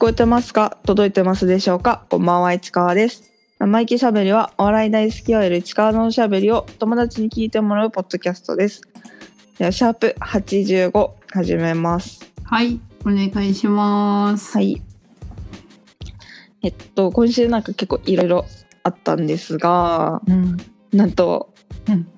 [0.00, 0.78] こえてますか？
[0.86, 2.06] 届いてますでしょうか？
[2.08, 3.30] こんばんは、市川です。
[3.58, 8.80] 生意気しゃべりは、お笑い大好き OL 市川のおしゃべりを友達に聞いてもらうポッドキャストです。
[9.58, 12.32] では、シャープ85始めます。
[12.44, 14.56] はい、お願いします。
[14.56, 14.80] はい。
[16.62, 18.46] えっと、今週なんか結構いろいろ
[18.82, 20.56] あったんですが、うん。
[20.94, 21.52] なんと、
[21.90, 22.08] うん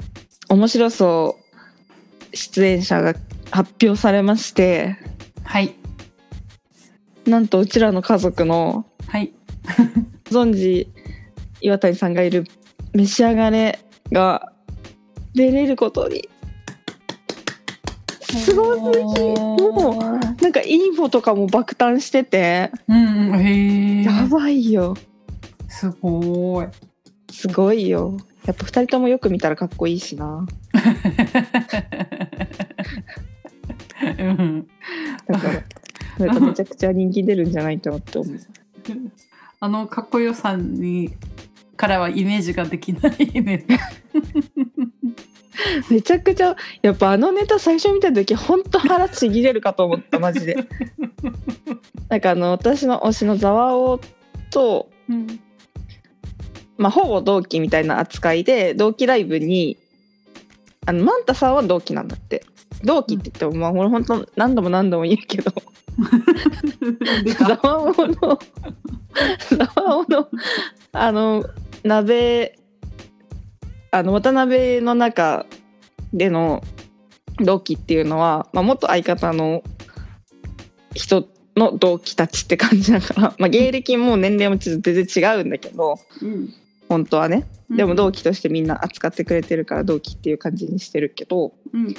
[0.49, 1.37] 面白そ
[2.33, 3.14] う出演者が
[3.51, 4.96] 発表されまして、
[5.43, 5.75] はい。
[7.26, 9.32] なんとうちらの家族のはい。
[10.30, 10.89] ご存知
[11.61, 12.44] 岩谷さんがいる
[12.94, 13.79] 「召し上がれ」
[14.11, 14.53] が
[15.35, 16.29] 出れることに
[18.21, 19.04] すごすぎ
[19.40, 20.03] もう
[20.43, 24.02] なんかインフォとかも爆誕しててうんうん、へえ。
[24.04, 24.96] やばいよ
[25.68, 26.66] すごい。
[27.30, 30.46] すごいよやっぱ2人ともよく見たらかっこいいしな
[34.19, 34.66] うん。
[35.28, 35.62] だから
[36.19, 38.36] なんかめちゃくちゃ人気出るんじゃないかなって思う
[39.60, 41.14] あのかっこよさに
[41.77, 43.64] からはイメージができないね。
[45.91, 50.56] めちゃくちゃやっぱあのネタ最初見た時ほんと腹ちぎれるかと思ったマジで
[52.08, 54.00] なんかあの私の推しのザワオ
[54.50, 55.41] とうん。
[56.78, 59.76] まあ、ほぼ同期みたいな扱いで同期ライブに
[60.84, 62.44] あのマンタさんは同期なんだって
[62.82, 65.52] 同期って言っても、まあ俺本当何度も何度も言うけど
[67.24, 67.68] 出ザた。
[67.68, 68.38] ワオの
[69.50, 70.28] ザワオの
[70.92, 71.44] あの
[71.84, 72.58] 鍋
[73.90, 75.46] あの渡辺の中
[76.12, 76.62] での
[77.38, 79.62] 同期っていうのは、まあ、元相方の
[80.94, 86.54] 人の同期たちって感じだから、まあ、芸歴も年齢もちょっと全然違うんだけどうん。
[86.88, 88.18] 本当はねでも同期。
[88.18, 91.94] 期としてみんな扱ってくれてるから同期っていう感じにしてるけどうん。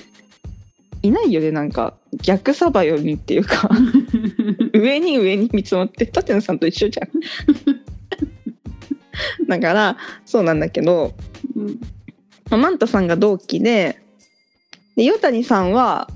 [1.04, 3.70] いないよねなんか逆さば読みっていうか
[4.74, 7.10] 上に上に見積もって舘野さんと一緒じゃん
[9.48, 11.14] だからそうなんだけど、
[11.56, 11.80] うん。
[12.50, 14.00] まあマンタさんが同期で
[14.96, 16.10] で岩谷さんは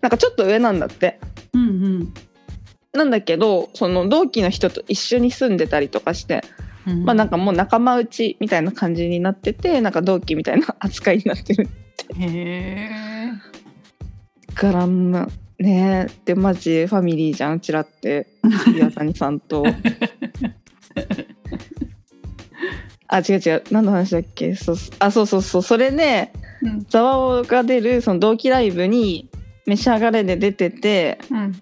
[0.00, 1.20] なんかちょっと上なんだって
[1.52, 2.12] うん。
[2.92, 6.42] なんだけどその同期の人と一緒に住んでたりとかして、
[6.86, 7.04] うん。
[7.04, 11.68] まあなんかもう仲間内みたいな感じになっててなんか同期みたいな扱いになってる
[12.18, 13.16] へえ。
[14.56, 15.28] からま
[15.58, 18.26] ねでマジファミリーじゃんうちらって。
[18.76, 19.64] 岩谷さんと。
[23.08, 23.62] あ違う違う。
[23.70, 24.54] 何の話だっけ？
[24.56, 25.62] そうあそうそうそう。
[25.62, 26.86] それでうん。
[26.88, 29.28] ザワオが出るその同期ライブに
[29.66, 31.54] 「召し上がれ」で出ててうん。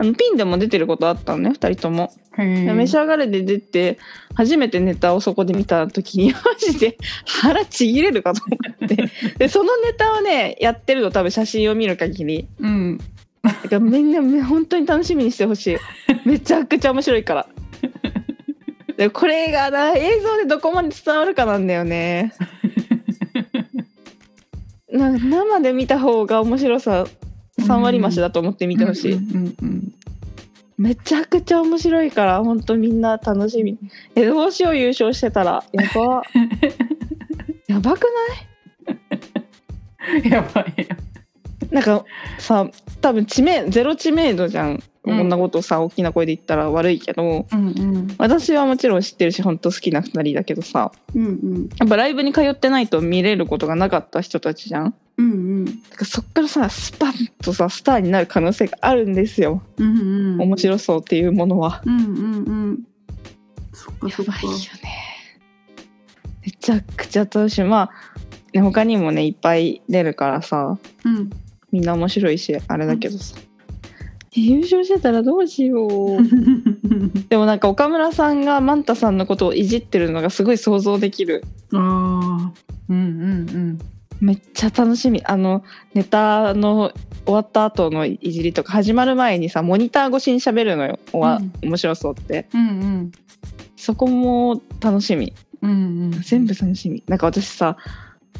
[0.00, 2.10] あのピンでも出てることあったのね2人とも。
[2.38, 3.98] 召し上がれで出て
[4.34, 6.96] 初めてネタをそこで見た時に マジで
[7.26, 9.10] 腹ちぎれるかと思って。
[9.36, 12.48] でそのネタをねやってるの多分写真を見る限り。
[12.60, 12.98] うん。
[13.42, 15.76] だからみんなめ本当に楽しみにしてほしい。
[16.24, 17.46] めちゃくちゃ面白いから。
[18.96, 22.32] でこれがな映像でどこまで伝わるかなんだよね。
[24.90, 27.06] な生で見た方が面白さ
[27.60, 29.20] 3割増しだと思って見てほしい。
[30.78, 33.78] めちゃくちゃ面白いから本当みんな楽しみ。
[34.14, 36.22] えどうしよう優勝してたらやば。
[37.68, 38.06] やばく
[38.88, 40.30] ない？
[40.30, 40.86] やばいよ。
[41.70, 42.04] なんか
[42.38, 42.68] さ
[43.00, 45.18] 多分知名ゼロ知名度じゃん、うん。
[45.18, 47.46] こんなことさ大きな声で言ったら悪いけど。
[47.52, 48.14] うんうん。
[48.18, 50.90] 私はもちろん知ってるし本当好きな2人だけどさ。
[51.14, 51.68] うんうん。
[51.78, 55.64] やっぱライブに通ってないと見れることがなかった人たちじゃんうんうん。
[55.64, 60.40] だからそっからさスパンとさスターになる可能性があるんですようんうん。
[60.40, 62.78] 面白そうっていうものは、うんうんうん。
[63.72, 64.52] そっかそっかやばいよ。
[64.52, 64.58] ね
[66.42, 67.90] めちゃくちゃ楽しいまあ
[68.54, 71.30] ね他にもねいっぱい出るからさうん。
[71.70, 73.36] みんな面白いしあれだけどさ、
[74.32, 76.18] 優勝してたらどうしよう
[77.28, 82.52] でもなんか岡村さんがマンタさんのことをいじってるのがすごい想像できるああ。
[82.88, 83.78] うんうん
[84.20, 85.64] めっちゃ楽しみあの
[85.94, 86.92] ネタの
[87.24, 92.60] 終わった後のいじりとか始まる前にさモニター越しに喋るのよ、おわ面白そうってうん。
[92.60, 93.12] うんうん。
[93.76, 95.74] そこも楽しみうんう
[96.08, 96.10] ん。
[96.22, 97.76] 全部楽しみなんか私さ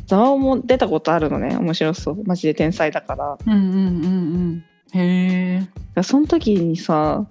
[0.06, 3.72] ザワオも出たことあるのね面白そうマジで天才だからうんうんうん
[4.94, 5.00] うん。
[5.00, 5.68] へえ。
[5.94, 7.26] らその時にさ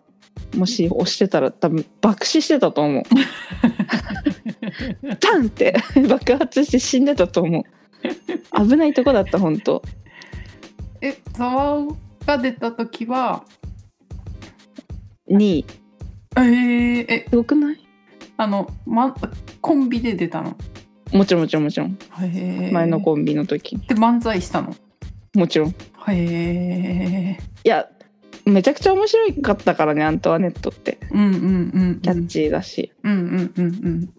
[0.55, 3.03] もし押してたら多分爆死してたと思う
[5.19, 5.75] タンって
[6.07, 7.63] 爆発して死んでたと思う
[8.57, 9.81] 危ないとこだった本当。
[11.01, 13.43] え、ザワオが出た時は、
[15.29, 15.65] 2位
[16.35, 17.87] えー、え、すごくない？
[18.37, 19.15] あの、ま、
[19.61, 20.55] コンビで出たの？
[21.11, 21.97] もちろんもちろんもちろん。
[22.71, 23.77] 前のコンビの時。
[23.77, 24.75] で漫才したの？
[25.35, 25.69] もちろん。
[25.69, 25.73] い
[26.07, 27.67] へえ。
[27.67, 27.87] や
[28.45, 30.99] めちゃくちゃ面白かったからねアントワネットって。
[31.11, 31.99] うんうんうん。
[32.01, 34.09] キャッチーだし、うんうんうんうん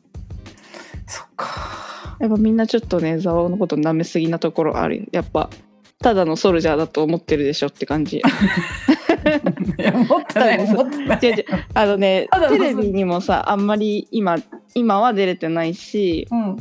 [2.21, 5.09] やっぱみんなちょっとねザワのこと舐めすぎなところある。
[5.11, 5.51] やっぱ
[5.99, 8.19] ただのソルジャーだと思ってるでしょって感じ。
[9.79, 11.19] いや思ってない思ってない。
[11.23, 11.45] 違う違う。
[11.73, 14.37] あのねテレビにもさあんまり今
[14.75, 16.57] 今は出れてないしうん。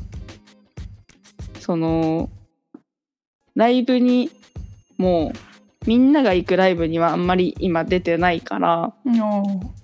[1.60, 2.30] その
[3.56, 4.32] ライブに
[4.98, 5.40] もう
[5.86, 9.79] みんなが行くライブにはあんまり今出てないからお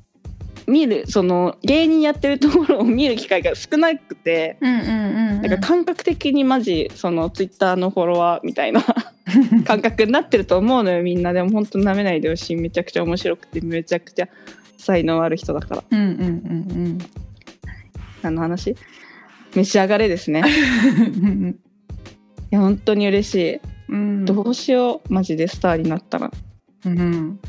[0.67, 8.83] 見るその芸人やってるところを見る機会が少なくてうんうんうんなんか感覚的にマジそのツイッターのフォロワーみたいな
[9.65, 12.55] 感覚になってると思うのよみんなでも本当舐めないでほしい。
[12.55, 14.29] めちゃくちゃ面白くてめちゃくちゃ
[14.77, 15.83] 才能ある人だから。
[15.89, 16.13] うんうんう
[16.89, 16.97] ん
[18.21, 18.75] 何の話？
[19.55, 20.43] 召し上がれですね。
[20.43, 23.59] う んいや本当に嬉しい。
[23.89, 24.25] うん。
[24.25, 25.13] どうしよう。
[25.13, 26.31] マジでスターになったら。
[26.85, 27.39] うん。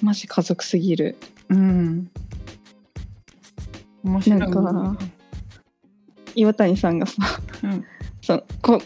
[0.00, 1.16] マジ家族すぎる
[1.52, 2.10] うん。
[4.04, 4.40] 面白い。
[4.40, 4.98] なんか
[6.34, 7.16] 岩谷さんがさ
[7.62, 7.84] うん。
[8.22, 8.80] そのこ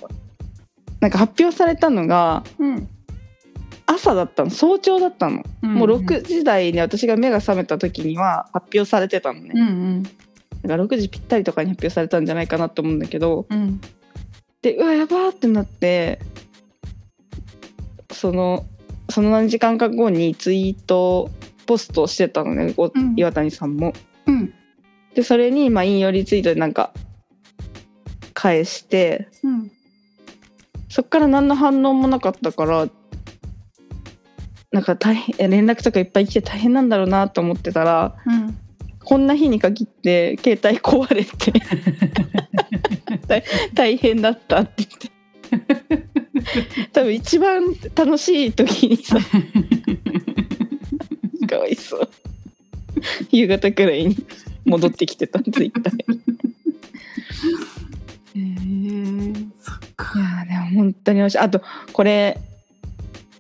[1.01, 2.89] なんか発表されたのがうん。
[3.87, 5.75] 朝だったの早朝だったの、うん。
[5.75, 9.63] もう6時台に私が目が覚めた時には発表されてたのね、うんう
[9.99, 10.03] ん。
[10.03, 10.11] だ
[10.69, 13.81] から6時ぴったりとかに発表されたんじゃないかなと思うんだけどうん。
[14.63, 16.19] でうわやばーってなって
[18.11, 18.65] その
[19.09, 21.31] その何時間か後にツイート
[21.67, 23.15] ポストをしてたのね、おうん。
[23.17, 23.93] 岩谷さんも。
[24.27, 24.55] うん。
[25.15, 26.93] でそれにまあ引用リツイートでなんか
[28.35, 29.71] 返してうん。
[30.89, 32.89] そっから何の反応もなかったから
[34.73, 38.59] なんか大変え連絡とかいっぱい来て大変なんだろうなと思ってたらうん。
[39.05, 41.53] こんな日に限って携帯壊れて
[43.29, 45.17] 大大変だったって言って。
[46.93, 47.63] 多分一番
[47.95, 49.17] 楽しい時にさ
[51.47, 52.09] かわいそう。
[53.31, 54.17] 夕方くらいに
[54.65, 55.97] 戻ってきてたツイッター。
[55.97, 56.03] に
[58.35, 61.39] へえそっいかやーでも本当に美味しい。
[61.39, 61.63] あと
[61.93, 62.39] これ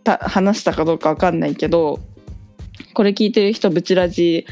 [0.04, 2.00] た話したかどうかわかんないけど
[2.94, 4.46] これ聞いてる人ブチラジ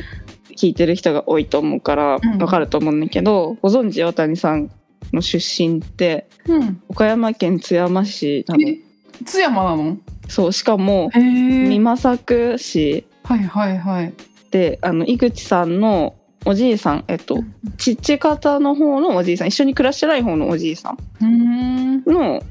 [0.56, 2.38] 聞いてる人が多いと思うからうん。
[2.38, 4.70] わかると思うんだけど、ご存知大谷さん
[5.12, 6.82] の出身ってうん。
[6.88, 8.68] 岡山県津山市なの。
[8.68, 8.78] え
[9.24, 9.98] 津山なの？
[10.28, 14.14] そうしかも美作市はいはいはい。
[14.50, 17.42] であの井口さんのおじいさんえっと
[17.76, 22.04] 父方の方のおじいさん一緒に暮らしてない方のおじいさんうん。
[22.04, 22.42] の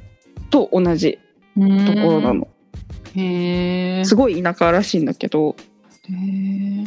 [0.49, 1.19] と同じ
[1.55, 2.47] ところなの、
[3.15, 5.55] へえすごい田舎らしいんだけど。
[6.09, 6.13] へ
[6.81, 6.83] え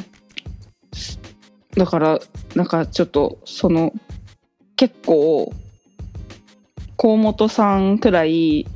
[1.77, 2.19] だから
[2.55, 3.93] なんかちょっとその
[4.77, 5.53] 結構
[6.97, 8.67] 河本さんくらい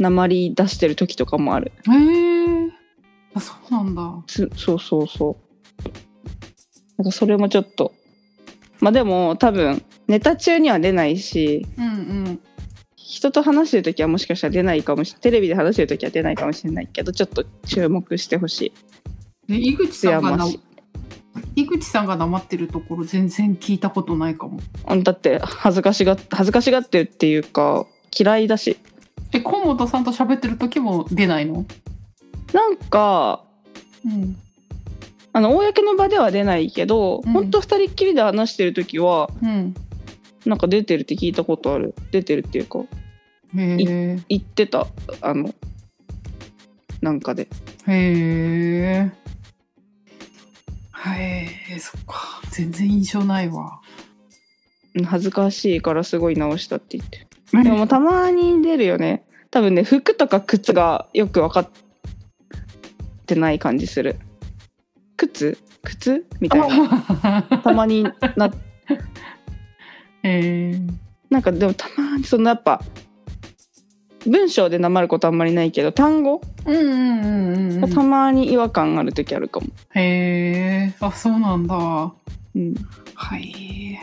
[0.00, 1.72] 鉛出してる時とかもある。
[1.88, 2.70] へえ
[3.36, 4.22] あそうなんだ。
[4.26, 5.82] すそうそうそう。
[6.96, 7.92] なんかそれもちょっと。
[8.80, 11.88] まあでも多分ネタ中には出ないしうんう
[12.30, 12.40] ん。
[12.96, 18.72] 人と話してる時はもしかしたら出ないかもしテレビで話してる時は出ないかもしれないけどちょっと注目してほし
[19.48, 19.52] い。
[19.52, 20.60] で井口津さんがな山市。
[21.54, 24.60] 井口さんが黙ってるところ全然聞いたことないかも。
[24.86, 27.86] あだって恥ずかしが恥ずかしがってるっていうか
[28.18, 28.78] 嫌いだし。
[29.32, 31.66] え河本さんと喋ってる時も出ないの？
[32.56, 33.44] なんか
[34.06, 34.34] うん。
[35.34, 37.32] あの公の場では出ないけど、うん。
[37.32, 39.74] ほんと二人っきりで話してる時はうん。
[40.46, 41.94] なんか出てるって聞いたことある。
[42.12, 42.78] 出てるっていうか
[43.58, 44.86] へえ言ってた。
[45.20, 45.54] あの
[47.02, 47.42] なんかで。
[47.42, 47.50] へ
[47.88, 49.12] え
[50.92, 51.48] はい
[51.78, 52.40] そっか。
[52.52, 53.80] 全然印象ないわ。
[54.94, 57.26] うん恥ずかしいからすごい直したって言って。
[57.52, 59.26] るでもたまに出るよね。
[59.50, 61.68] 多分ね服とか靴がよく分かっ
[63.26, 64.16] てない感じする。
[65.16, 65.58] 靴？
[65.82, 66.26] 靴？
[66.40, 67.42] みたいな。
[67.42, 68.04] たまに
[68.36, 68.52] なへ
[70.74, 70.80] え
[71.30, 72.80] なんかでもたまにそのやっぱ
[74.26, 76.40] 文章でなまることあんまりないけど単語？
[76.66, 81.76] うんうんうんうんたまに違和感ある時あるかも、へえあそうなんだ。
[81.76, 82.74] うん、
[83.14, 83.98] はい。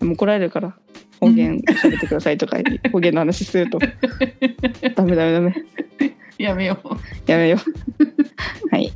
[0.00, 0.74] でも怒られるから
[1.20, 2.56] 方言喋ってくださいとか
[2.90, 3.78] 方言の話すると。
[4.96, 5.54] ダメダメダメ
[6.38, 7.30] やめよう。
[7.30, 8.74] やめよう。
[8.74, 8.92] はい。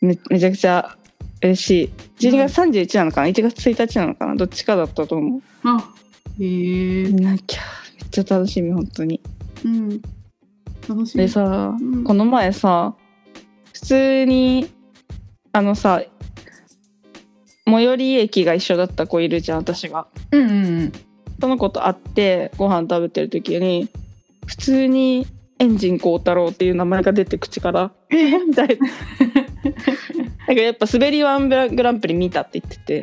[0.00, 0.96] めめちゃくちゃ
[1.42, 1.90] 嬉しい。
[2.18, 4.34] 12月31なのかな？1月1日なのかな？
[4.36, 5.42] どっちかだったと思う。
[5.64, 5.94] あ
[6.40, 7.08] へえ。
[7.08, 7.60] 見なきゃ。
[7.94, 9.20] めっちゃ楽しみ本当に。
[9.64, 10.00] うん。
[10.88, 11.22] 楽しみ。
[11.22, 12.04] でさうん。
[12.04, 12.94] この前さ
[13.72, 14.70] 普通に
[15.52, 16.02] あのさ
[17.66, 20.06] 最寄り駅が一緒だった子いるじゃん私が。
[20.32, 20.52] うんう
[20.84, 20.92] ん。
[21.40, 23.88] その子と会ってご飯食べてる時に
[24.46, 25.26] 普通に
[25.60, 28.38] エンジン光太郎っていう名前が出て口からえ？
[28.38, 28.74] みたいな
[30.46, 33.02] なんかやっぱ滑りワングランプリ見たって言ってて。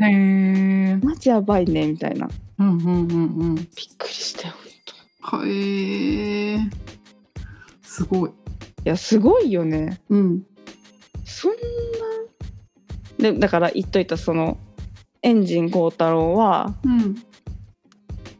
[1.05, 2.93] マジやばいねみたいなうんうんうんう
[3.53, 3.55] ん。
[3.55, 3.65] びっ
[3.97, 4.53] くりしたよ
[5.43, 6.59] へえ。
[7.81, 8.29] すごい。
[8.29, 8.33] い
[8.85, 10.43] やすごいよねうん。
[11.25, 11.51] そん
[13.19, 14.57] なでだから言っといたその
[15.23, 17.15] エンジン光太郎はうん。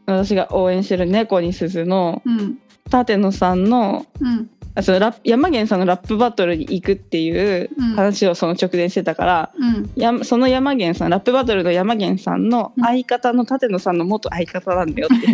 [0.06, 2.58] 私が応援してる猫に鈴のうん。
[2.90, 4.50] 舘野さんのうん。
[4.78, 9.90] あそのラ山源さんのラップバトルに行くっていううん話をその直前してたから、うん。
[9.96, 15.26] やその山源さんラップバトルの山源さんの相方の舘野さんの元相方なんだよって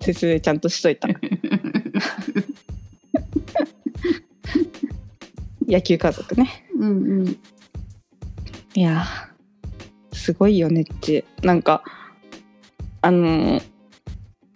[0.12, 1.08] 説明ちゃんとしといた
[5.66, 6.92] 野球家族ねうんう
[7.24, 7.36] ん。
[8.74, 11.82] いやーすごいよねっちなんか
[13.02, 13.73] あのー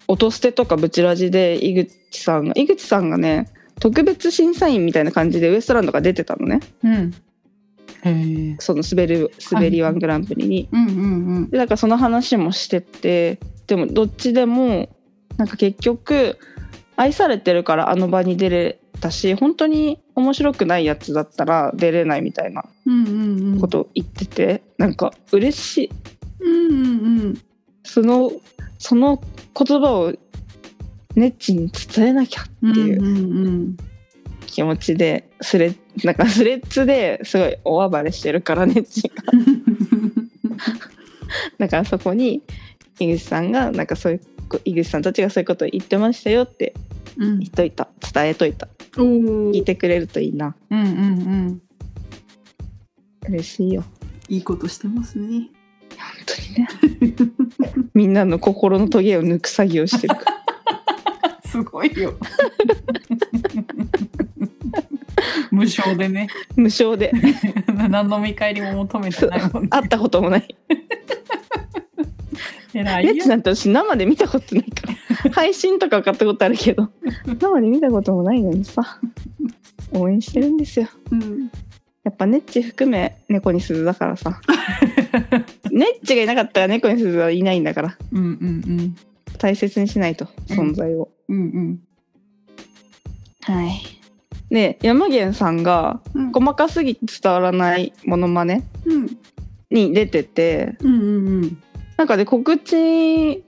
[0.09, 3.49] 音捨てとかブチラジで井口さんが井口さんがね
[3.79, 7.15] 特別審査員みたいな感じでウエストランドが出てたのねうん。
[8.05, 8.57] へえ。
[8.59, 10.69] その滑る滑りワングランプリに。
[10.73, 11.51] うんうんうん。
[11.51, 14.89] でだからその話もしててでもどっちでも
[15.37, 16.39] なんか結局
[16.97, 23.61] 愛されてるからあの場に出れたし本当に面白くないやつだったら出れないみたいなうんうんうん。
[23.61, 25.91] ことを言ってて、なんか嬉しい
[26.41, 26.85] うんうんう
[27.31, 27.43] ん。
[27.89, 28.31] その
[28.79, 29.21] その
[29.57, 30.13] 言葉を
[31.17, 33.77] ネッチに伝えなきゃっていううんうん
[34.47, 39.15] 気持ちでスレなんかスレッズですごい大暴れしてるからネッチが
[41.59, 42.43] だからそこに
[42.99, 46.75] 井口さんがなんかそういうこ井口さんたちがそういうことを言ってましたよって
[47.19, 47.39] うん。
[47.41, 48.69] 言っといた伝えといた。
[48.93, 51.63] 聞いてくれるといいなうんうんうん。
[53.29, 53.85] 嬉しいよ
[54.29, 55.49] いいことしてますね。
[55.99, 56.69] 本当にね
[57.99, 62.15] みんなの心のトゲを抜く作業してるから すごいよ。
[65.51, 66.29] 無償でね。
[66.55, 67.11] 無償で
[67.91, 69.69] 何の見返りも求めてないもんね。
[69.71, 70.57] 会ったこともない
[72.73, 73.29] 偉いよネッチ。
[73.29, 74.87] なんて私生で見たことないか
[75.25, 76.91] ら配信とか買ったことあるけど
[77.27, 79.01] 生で見たこともないのにさ
[79.91, 81.51] 応援してるんですようん。
[82.09, 84.41] やっぱネッチ含め猫に鈴だからさ。
[85.71, 87.99] ネッチがいなかったら猫に鈴はいないんだから。
[88.13, 88.97] うんうん
[89.37, 91.39] 大切にしないと存在を、うん。
[91.39, 91.81] うん。
[93.43, 93.73] はい。
[94.49, 96.33] で山源さんがうん。
[96.33, 99.19] 細かすぎて伝わらないモノマネうん。
[99.71, 100.97] に出ててうんう
[101.45, 101.63] ん
[101.99, 103.45] なんかで告知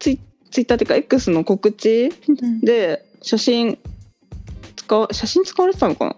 [0.00, 0.18] ツイ
[0.50, 2.60] ツイッターっていうか X の告知うん。
[2.62, 3.78] で写真
[4.74, 6.16] 使わ写真使われてたのかな？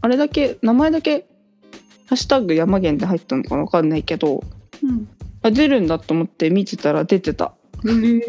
[0.00, 1.26] あれだけ名前だけ
[2.06, 4.42] 「ハッシュタグ山源」で入ったのかな分かんないけど
[4.82, 5.08] うん。
[5.42, 7.54] あ出るんだと思って見てたら出てた
[7.86, 8.22] へえ。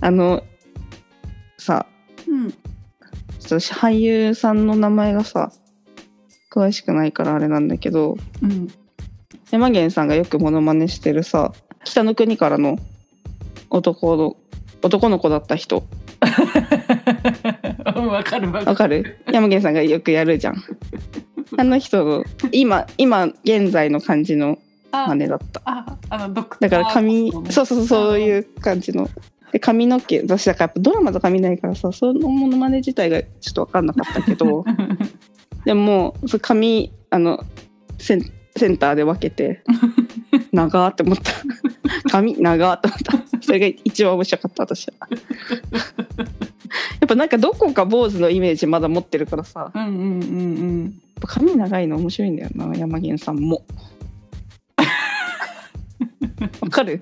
[0.00, 0.42] あの
[1.58, 1.86] さ
[2.28, 2.54] うん。
[3.40, 5.52] 俳優さんの名前がさ
[6.50, 8.68] 詳しくないからあれなんだけどうん。
[9.50, 11.52] 山源さんがよくモノマネしてるさ
[11.84, 12.78] 北の国からの
[13.70, 14.36] 男の
[14.82, 15.84] 男の子だった人
[18.00, 19.18] わかるわかる。
[19.26, 20.62] 山源さんがよくやるじゃん。
[21.56, 24.58] あの人の今今現在の感じの
[24.90, 25.62] あ真似だった。
[25.64, 27.50] あ、あのドクターだから髪のね。
[27.50, 29.08] そうそうそういう感じの。
[29.52, 34.64] で髪の毛私だからやっぱドラマとか見ないからさそのモノマネ自体がちょっと分かんなかったけど。
[35.64, 37.42] でもそう髪あの
[37.98, 38.22] セン
[38.56, 39.62] センターで分けて
[40.52, 41.32] 長ーって思った。
[42.10, 43.40] 髪長ーって思った。
[43.40, 45.08] それが一番面白かった私は
[47.00, 49.70] やっぱなんかどこか坊主のイメージまだ持ってるからさ。
[49.74, 50.06] やっうんうんう
[50.86, 50.94] ん。
[51.20, 53.62] ぱ髪長いの面白いんだよな山源さんも。
[56.60, 57.00] わかる？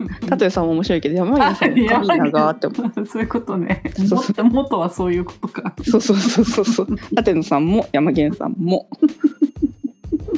[0.00, 0.08] うん。
[0.28, 3.06] 舘さんも面白いけど山源さんも髪長ーって思う。
[3.06, 3.82] そういうことね。
[3.96, 5.74] そうそ元元はそういうことか。
[5.82, 6.86] そうそうそうそうそう。
[7.14, 8.88] 舘野さんも山源さんも。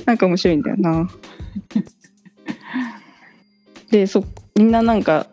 [0.04, 1.08] なんか面白いんだよな。
[3.90, 5.26] でそみんななんか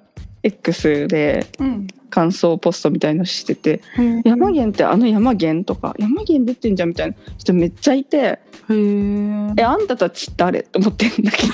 [0.45, 1.87] X でうん。
[2.11, 3.81] 感想ポストみたいのしてて
[4.23, 8.39] 「山源ってあの山源?」とか「山源出てんじゃん」みたいな人めっちゃいてへえ。
[9.59, 11.53] 「えあんたたち誰?」と思ってんだけど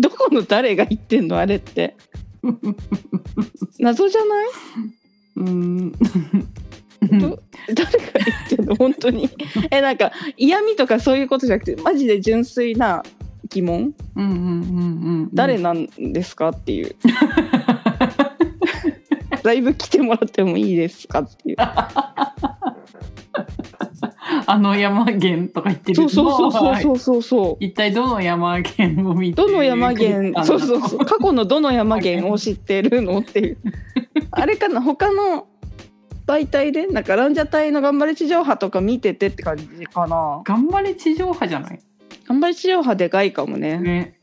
[0.00, 1.94] どこの誰が言ってんのあれって
[3.80, 4.46] 謎じゃない？
[5.36, 5.92] うん。
[5.92, 5.98] ど
[7.10, 8.74] 誰が言ってんの？
[8.76, 9.28] 本当に
[9.70, 13.02] えなんか嫌味とかそういうことじゃなくてマジで純粋な
[13.50, 13.92] 疑問？
[14.16, 14.42] うんうんうんう
[15.24, 15.30] ん。
[15.34, 16.94] 誰なんですかっていう。
[19.44, 21.56] ライブ来てもらってもいいですかっていう。
[24.48, 25.96] あの山源とか言ってる。
[25.96, 27.56] そうそうそうそうそうそう。
[27.64, 30.98] 一体どの山源を見てどの山源そうそううそう。
[31.04, 33.58] 過去のどの山源を知ってるのっていう。
[34.32, 34.80] あれかな？
[34.82, 35.46] 他の
[36.26, 36.86] 媒体で？
[36.88, 40.42] なんかランジャタイの頑張れ地上波とか見ててって感じかな。
[40.44, 41.80] 頑張れ地上波じゃない？
[42.28, 43.78] 頑張れ地上波でかいかもね。
[43.78, 44.18] ね。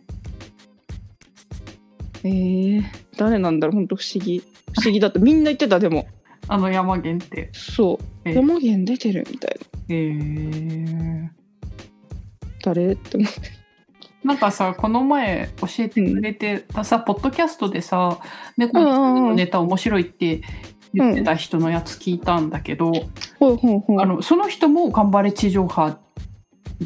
[2.24, 2.84] えー、
[3.18, 4.44] 誰なんだろう本当不思議。
[4.74, 6.08] 不思議だってみんな言ってたでも。
[6.48, 7.50] あの山源って。
[7.54, 8.06] そう。
[8.26, 9.56] え山源出てるみたい
[9.88, 9.96] な。
[9.96, 11.32] へえ。
[12.64, 13.64] 誰って思って
[14.24, 18.20] なんかさこの前教えてくれてたさ、ポッドキャストでさ
[18.56, 20.42] 猫のネタ面白いって
[20.94, 22.94] 言ってた人のやつ聞いたんだけど、
[23.40, 25.98] ほうほうほうあのその人も頑張れ地上波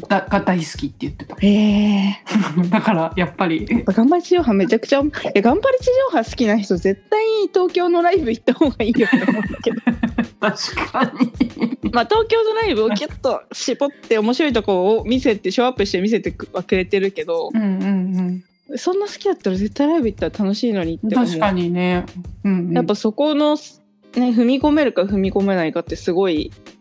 [0.08, 1.36] だが大好きって言ってた。
[1.40, 2.16] ええ
[2.70, 3.66] だからやっぱり。
[3.66, 5.02] ー、頑張れ地上波めちゃくちゃい
[5.34, 9.76] や頑張れ地上波好きな人絶対東京のライブ行った方がいいよって思うんだけど。
[10.40, 11.78] 確かに。
[11.92, 18.44] まあ東京のライブをキュッと絞って面白いとこを見せてショーアップして見せてはくれてるけどうんうん
[18.76, 21.26] そんな好きだったら絶対ライブ行ったら楽しいのにって思う。
[21.26, 22.04] うん確かにね、
[22.44, 23.60] うんうん、やっぱそこの、ね、
[24.30, 26.77] 踏み込めるか踏み込めないかってすごいうんうん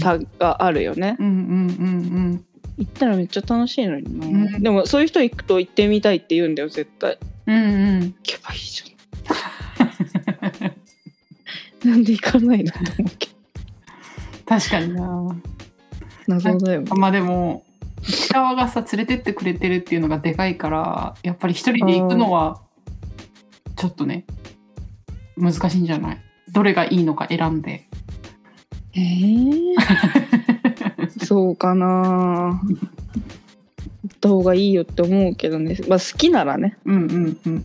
[0.00, 2.40] 差があるよね、行
[2.82, 4.62] ったらめっちゃ楽しいのにな、うん。
[4.62, 7.18] でもそういう人行くと行ってみたいって言うんだよ絶対。
[7.46, 8.14] うんうん。
[8.22, 11.88] けばいいじゃん。
[11.90, 13.32] なんで行かないのと思うけど。
[14.46, 15.36] 確かにな。
[16.26, 16.90] 謎だよね。
[16.94, 17.64] まあでも
[18.02, 22.60] 内側がさ連れてってくれてるっていうのがでかいからやっぱり一人で行くのは
[23.76, 24.24] ちょっとね
[25.36, 26.20] 難しいんじゃない？
[26.52, 27.87] どれがいいのか選んで
[28.98, 29.76] えー、
[31.24, 32.60] そうかな。
[34.02, 35.76] 行った方がいいよって思うけどね。
[35.88, 36.76] まあ好きならね。
[36.84, 37.64] うんうんうん。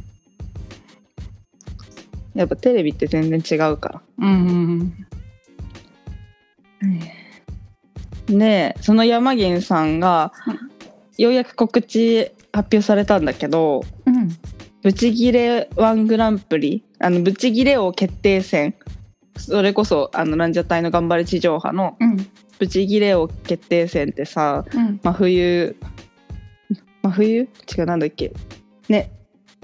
[2.35, 4.01] やっぱテレビって全然違うから。
[4.19, 4.93] うんうん
[8.29, 8.81] ねえ。
[8.81, 10.33] その山源さんが
[11.17, 14.29] ようやく告知発表されたんだけどうん。
[14.81, 18.75] ブチギレワングランプリあのブチギレ王決定戦
[19.35, 22.27] それこそあのランジャタイの頑張れ地上波のうん。
[22.59, 24.99] ブチギレ王決定戦ってさうん。
[25.03, 25.75] 真冬
[27.01, 27.41] 真冬？
[27.41, 28.31] 違うなんだっけ？
[28.87, 29.11] ね。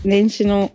[0.03, 0.71] 年始の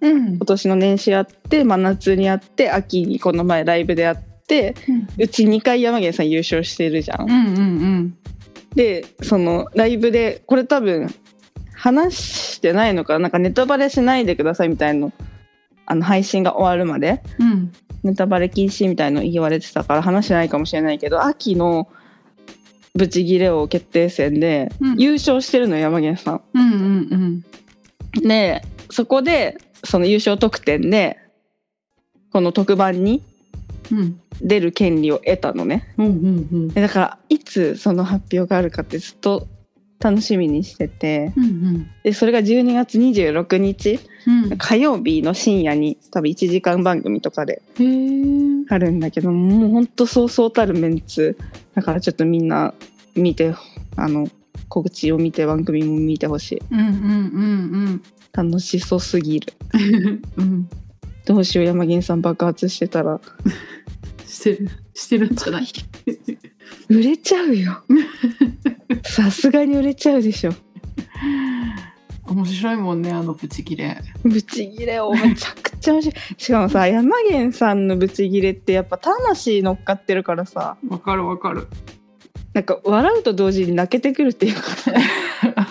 [0.00, 0.36] うん。
[0.36, 4.74] 今年の年始やって真夏にやって秋にこの前ライブでやって
[5.18, 7.22] うち2回山源さん優勝してるじゃん。
[7.22, 8.18] うんうんうん。
[8.74, 11.12] でそのライブでこれ多分
[11.74, 13.18] 話してないのかな？
[13.20, 15.12] なんかネタバレしないでくださいみたいなの
[15.90, 17.72] あの配信が終わるまでうん。
[18.04, 21.88] ネタバレ禁止みたいの言われてたから話してないかもしれないけど秋の
[22.94, 24.98] ブチギレ王決定戦でうん。
[24.98, 27.42] 優勝してるの山源さうんうん
[28.14, 28.24] うん。
[28.24, 28.28] ん。
[28.28, 31.18] でそこでその優勝特典で
[32.32, 33.24] この特番に
[33.90, 34.20] うん。
[34.40, 35.92] 出る権利を得たのね。
[35.98, 36.68] うんうん。
[36.68, 39.48] でだからいつその発表があるかってずっと
[40.02, 41.32] 楽しみにしてて。
[41.36, 44.00] うんでそれが12月26日。
[44.26, 44.58] うん。
[44.58, 47.62] 火曜日の深夜に多分1時間番組とかで
[48.68, 51.36] あるんだけどもうほんとそうそうたるメンツ。
[51.74, 52.72] だからちょっとみんな
[53.14, 53.54] 見て
[53.96, 54.28] あの
[54.68, 56.62] 告知を見て番組も見てほしい。
[56.70, 59.52] うんうん楽しそうすぎる。
[60.36, 60.68] う んうん。
[61.26, 63.20] どうしよう山源さん爆発してたら。
[64.26, 64.68] してる。
[64.94, 65.64] してるんじゃない？
[66.88, 67.82] 売れちゃうよ。
[69.04, 70.52] さすがに売れちゃうでしょ。
[72.26, 74.00] 面白いもんねあのブチギレ。
[74.22, 76.14] ブチギレをめちゃくちゃ面白い。
[76.36, 80.76] しかもさ山源さんのブチギレってやっぱ魂乗っかってるからさ。
[80.88, 81.66] わかるわかる。
[82.52, 84.92] なんか笑うと同時に泣けてくるっていうかさ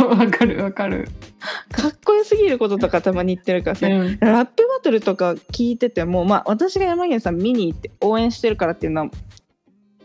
[0.06, 1.10] わかるわかる、
[1.72, 4.18] かっこよすぎることとかたまに言ってるからさ、うん。
[4.20, 9.12] ラップバトルとか聞いててもまあ私が山源さん見に行って応援してるからっていうのは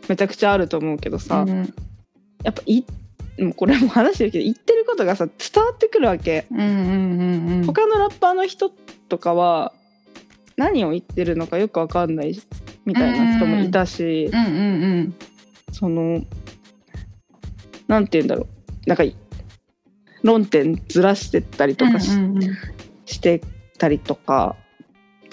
[0.07, 1.73] めちゃくちゃあると思うけどさ、うん。
[2.43, 2.83] やっぱい
[3.39, 8.69] もうこれも話してるけど言ってることがさ伝わってくるわけ、うんうんうんうん他のラッパーの人
[9.09, 9.73] とかは
[10.55, 12.39] 何を言ってるのかよくわかんない
[12.85, 14.47] みたいな人もいたし、うんう
[15.01, 15.15] ん
[15.71, 16.21] その
[17.87, 18.47] なんて言うんだろう。
[18.87, 19.03] なんか
[20.23, 22.57] 論点ずらしてったりとかし,、うんうんうん。
[23.05, 23.41] して
[23.77, 24.55] たりとか。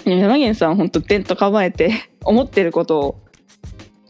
[0.04, 1.92] 山源さん本当テント構えて
[2.24, 3.21] 思ってることを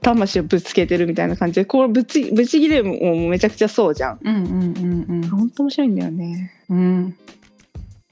[0.02, 4.18] 魂をぶつけてるみたいな感じでこれぶちぶち切れもめちゃくちゃそうじゃん。
[4.22, 6.52] うんうんうん本当面白いんだよね。
[6.68, 7.16] うんうん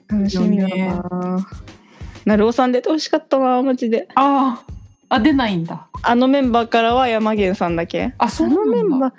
[0.08, 1.46] 楽しみだな。
[2.24, 4.08] なるおさん出てほしかったなマジで。
[4.14, 4.62] あ
[5.08, 8.14] ああ出ないんだあのメンバーからは山源さんだけ。
[8.18, 9.12] あそのメンバー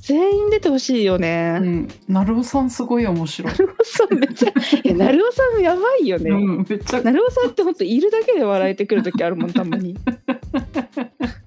[0.00, 1.58] 全員出てほしいようね。
[1.58, 4.48] んなるおさんすごい面白い、なるおさんめっちゃ
[4.82, 6.30] いやなるおさんやばいよね。
[6.30, 9.96] うん、めっちゃなるおさんって本当いるだけで笑えてくる時あるもんたまに。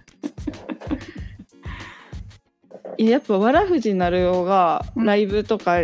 [3.05, 5.05] ややっぱわらふじなるおがうん。
[5.05, 5.79] ライブとか、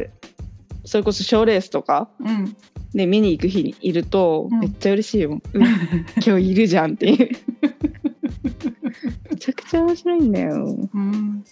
[0.86, 2.56] それこそ賞レースとかうん。
[2.94, 4.60] で見に行く日にいると、うん。
[4.60, 5.64] めっちゃ嬉しいよ、うん。
[6.26, 7.30] 今日いるじゃんっていう。
[9.70, 10.66] ちゃ面白いんだよ。
[10.94, 11.44] うん。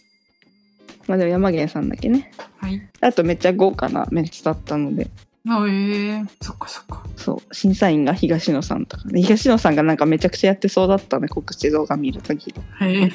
[1.07, 2.31] まあでも山源さんだけね。
[2.57, 2.81] はい。
[2.99, 5.07] あとめっちゃ豪華なメンツだったので。
[5.49, 6.25] あええ。
[6.41, 7.03] そっかそっか。
[7.15, 7.55] そう。
[7.55, 9.07] 審査員が東野さんとか。
[9.09, 13.11] ね東野さんがなんかめちゃくちゃやってそうだったね告知動画見る限りへえ。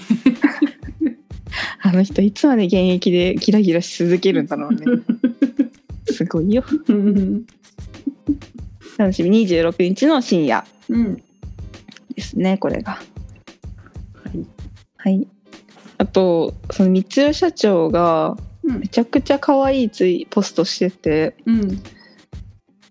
[1.83, 4.85] あの人いつまで現役でギラギラし続けるんだろうね
[6.11, 6.65] すごいよ
[8.99, 11.23] 楽しみ26日の深夜うん。
[12.15, 13.01] ですねこれがは
[14.35, 14.47] い。
[14.97, 15.29] はい
[15.99, 21.77] あとその三代社長がうんめちゃくちゃ可愛いツイポストしててうん。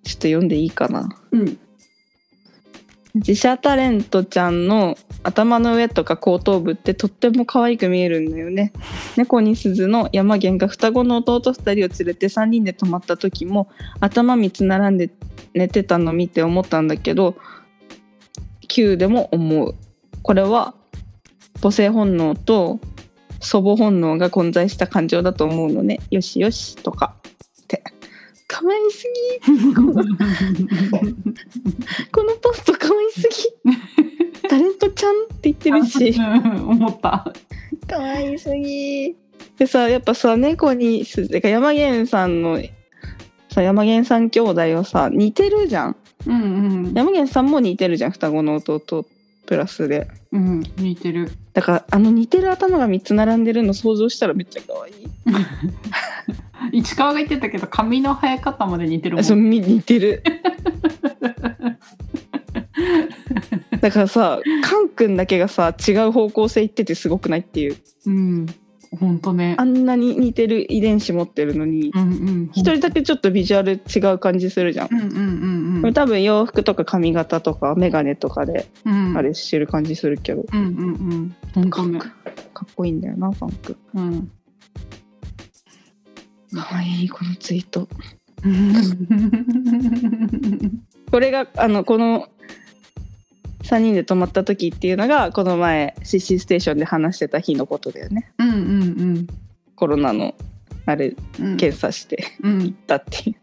[0.04, 1.58] ちょっと読んでいいかなうん。
[3.13, 8.71] 自社タレントちゃんの頭の上とか後頭部ってとっても可愛く見えるんだよね。
[9.17, 13.69] 猫に鈴の山源が双子の弟2人を連れて3人で泊まった時も
[14.00, 15.10] 頭3つ並んで
[15.54, 17.36] 寝てたの見て思ったんだけど
[18.69, 19.76] 9でも思う。
[20.21, 20.74] これは
[21.62, 22.80] 母性本能と
[23.41, 26.00] 祖母本能が混在した感情だと思うのね。
[26.12, 27.15] よしよしとか。
[28.52, 29.08] 可愛す
[29.48, 29.56] ぎ。
[32.12, 33.30] このポスト可愛すぎ。
[34.50, 36.10] タレントちゃんって言ってるし。
[36.10, 37.34] うん思った。
[37.88, 39.16] 可愛すぎ。
[39.58, 42.60] でさやっぱさ猫にすてか山源さんの
[43.50, 45.96] さ山源さん兄弟はさ似てるじゃん。
[46.28, 46.46] うんう
[46.90, 46.94] ん。
[46.94, 49.06] 山源さんも似てるじゃん双子の弟
[49.46, 51.32] プラスでうん、似てる。
[51.54, 54.94] だからあの似てる頭が3つ並んでるの想像したらめっちゃ可愛い
[56.80, 59.22] 市川が言ってたけど髪の生え方まで似てるも。
[59.22, 60.24] あそう似てる
[63.82, 68.46] だからさカン君だけがさ違う方向性行っててすごくないっていううん。
[69.00, 69.64] ほんとねあ。
[69.64, 72.50] んなに似てる遺伝子持ってるのにうんうん。
[72.54, 75.10] 一人だけちょっとビジュアル違う感じするじゃんうんうんう
[75.80, 75.94] んうん。
[75.94, 81.70] 多分洋服とか髪型とか眼鏡とかでうんあれしてる感じするけど、うんうんうん。
[81.70, 81.86] かっ
[82.76, 84.32] こいいんだよなファンクうん。
[86.54, 87.88] かわいいこのツイート
[91.12, 92.28] これがあのこの
[93.72, 99.28] 3人で泊まった時っていうのがこの前 CC ステーションで話してた日のことだよねうんうん
[99.76, 100.36] コロナの
[100.86, 101.58] あれうん。
[101.58, 103.36] 検査してうん行ったっていう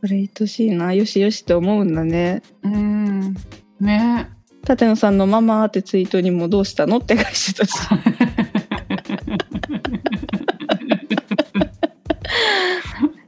[0.00, 3.34] これ愛しいなよしよしって思うんだねうん。
[3.80, 4.30] ね。
[4.64, 7.74] 舘野さんの「ママ」ってツイートにも「どうしたの?」って返してたし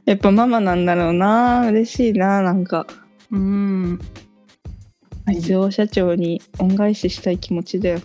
[0.05, 2.87] やっぱママなんだろうな嬉しいななんか
[3.31, 3.99] うん。
[5.27, 7.99] 水尾社長に恩返ししたい気持ちだよ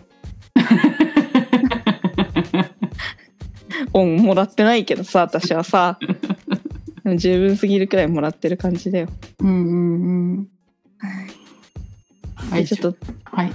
[3.94, 5.98] 恩もらってないけどさ私はさ
[7.04, 9.08] でも十分すぎるくらいもらってる感じだよ
[9.38, 10.48] うんうんうん。
[12.52, 13.52] でちょっとはい。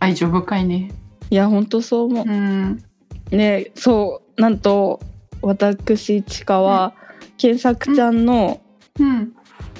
[0.00, 0.90] 愛情深いね。
[1.30, 2.82] いやほんとそう思ううん。
[3.30, 5.00] ねそうなんと
[5.42, 6.94] 私ちかは
[7.36, 8.60] 検索ちゃんの、
[8.98, 9.32] うん。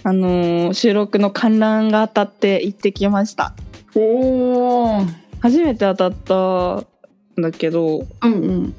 [0.05, 3.55] あのー収録の観覧が当たって行ってきました
[3.95, 5.07] おお。
[5.41, 8.37] 初めて当たったんだけどうんう
[8.67, 8.75] ん。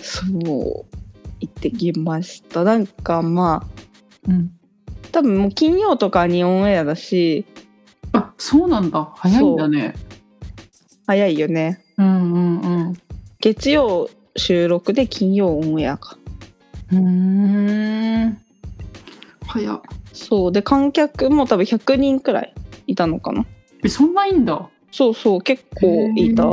[0.00, 0.34] そう
[1.40, 3.66] 行ってきましたなんかま
[4.26, 4.50] あうん。
[5.12, 7.46] 多分もう金曜とかにオンエアだし
[8.12, 9.12] あ、そうなんだ。
[9.16, 9.94] 早いんだね。
[11.06, 12.94] 早いよねうんうんうん。
[13.40, 16.16] 月曜収録で金曜オンエアか
[16.92, 18.38] うーん。
[19.46, 19.80] 早っ。
[20.12, 22.54] そうで観客も多分100人くらい
[22.86, 23.44] いたのかな
[23.84, 24.68] え、そんないいんだ。
[24.90, 26.46] そうそう結構いた。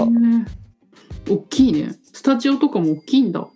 [1.29, 1.95] 大きいね。
[2.11, 3.47] スタジオとかも大きいんだ。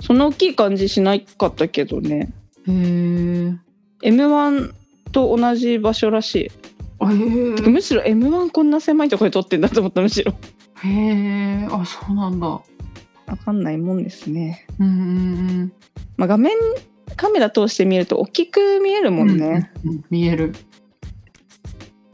[0.00, 2.32] そんな大きい感じしなかったけどね
[2.66, 3.54] へえ。
[4.02, 4.72] m 1
[5.12, 6.50] と同じ場所らしい
[6.98, 10.32] あむしろ m 1こんな狭いところで撮ってんだと思ったむしろ
[10.82, 11.68] へえ。
[11.70, 12.46] あ、そうなんだ。
[12.46, 12.62] わ
[13.44, 15.72] かんないもんですね、うんうん
[16.16, 16.50] まあ、画面
[17.16, 19.16] カメラ通して見ると大きく見えるうん。
[19.16, 19.90] もんね、うん。
[19.92, 20.54] うん見える。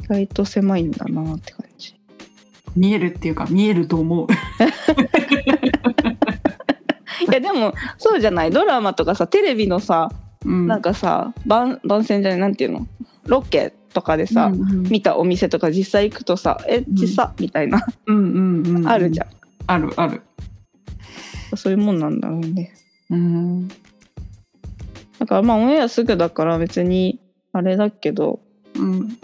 [0.04, 1.94] 意外と狭いんだなって感じ
[2.76, 4.26] 見えるっていうか見えると思う。
[7.28, 8.50] いやでもそうじゃない？
[8.50, 10.10] ドラマとかさテレビのさ
[10.44, 10.66] うん。
[10.66, 12.86] なんかさ番番宣じゃないなんていうの？
[13.26, 18.88] ロケとかでさ、うんうん見たお店とか実際行くとさえっちさ、みたいなうんうんうん。
[18.88, 19.26] あるじゃん、
[19.66, 20.22] あるある。
[21.56, 22.72] そういうもんなんだろうね
[23.10, 23.68] うん。
[25.26, 27.20] だからまあオンエアすぐだから別に
[27.52, 28.38] あれだけど
[28.76, 29.18] うん。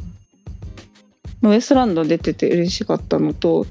[1.42, 3.66] ウエストランド出てて嬉しかったのと、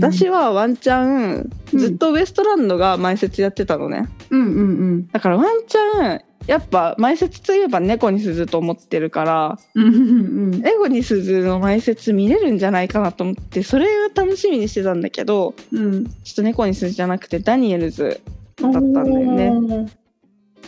[0.00, 4.62] 私はワンチャンずっとウエストランドが前説やってたのね、うんうんう
[4.94, 5.08] ん。
[5.08, 16.04] だからワンチャンやっぱ前説といえば猫に鈴と思ってるからうんうん猫に鈴の前説見れるんじゃないかなと思ってそれを楽しみにしてたんだけどうん。
[16.04, 18.20] ちょっと猫に鈴じゃなくてダニエルズ
[18.54, 19.50] だったんだよね。
[19.50, 19.86] ね。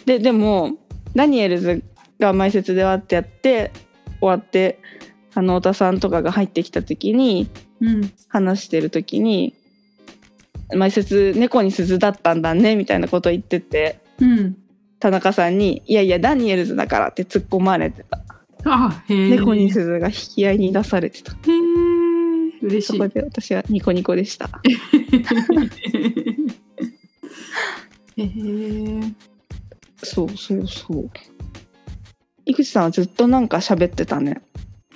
[0.04, 0.72] ででも
[1.14, 1.82] ダニエルズ
[2.18, 3.72] が前説でわってやって
[4.20, 4.80] 終わって
[5.34, 7.48] あの太田さんとかが入ってきた時に
[7.80, 8.12] うん。
[8.28, 9.54] 話してる時に
[10.74, 14.56] 前説猫に鈴だったんだねみたいなこと言っててうん。
[15.00, 18.20] 田中さんに「いやいやダニエルズだから」って突っ込まれてた
[18.64, 19.04] あ。
[19.08, 21.38] 猫に鈴が引き合いに出されてたへえ。
[22.60, 23.06] 嬉しいそこ。
[23.06, 24.50] で私はニコニコでした
[28.16, 28.28] へえ。
[30.02, 31.10] そうそうそう
[32.44, 34.40] 井口さんはずっとなんか喋ってたね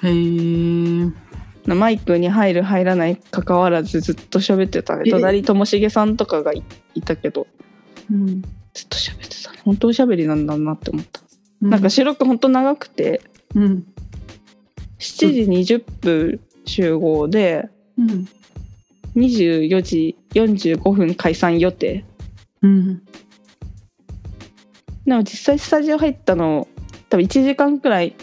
[0.02, 1.74] へえ。
[1.74, 6.62] マイクに入る入らないかかわらずずっと喋ってたねえ隣ともしげさんとかがい
[6.94, 7.46] いたけど
[8.10, 8.42] うん。
[8.74, 11.20] ずっと喋ってたね本当おしゃべりなんだなって思った、
[11.60, 13.20] なんか収録本当長くて
[13.54, 13.86] うん。
[14.98, 18.28] 7時20分集合でうん。
[19.14, 22.04] 24時45分解散予定
[22.62, 23.02] うん。
[25.06, 26.68] でも実際スタジオ入ったの
[27.08, 28.14] 多分1時間くらい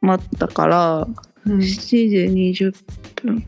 [0.00, 1.08] 待ったから
[1.44, 1.58] うん。
[1.58, 2.74] 7時20
[3.22, 3.46] 分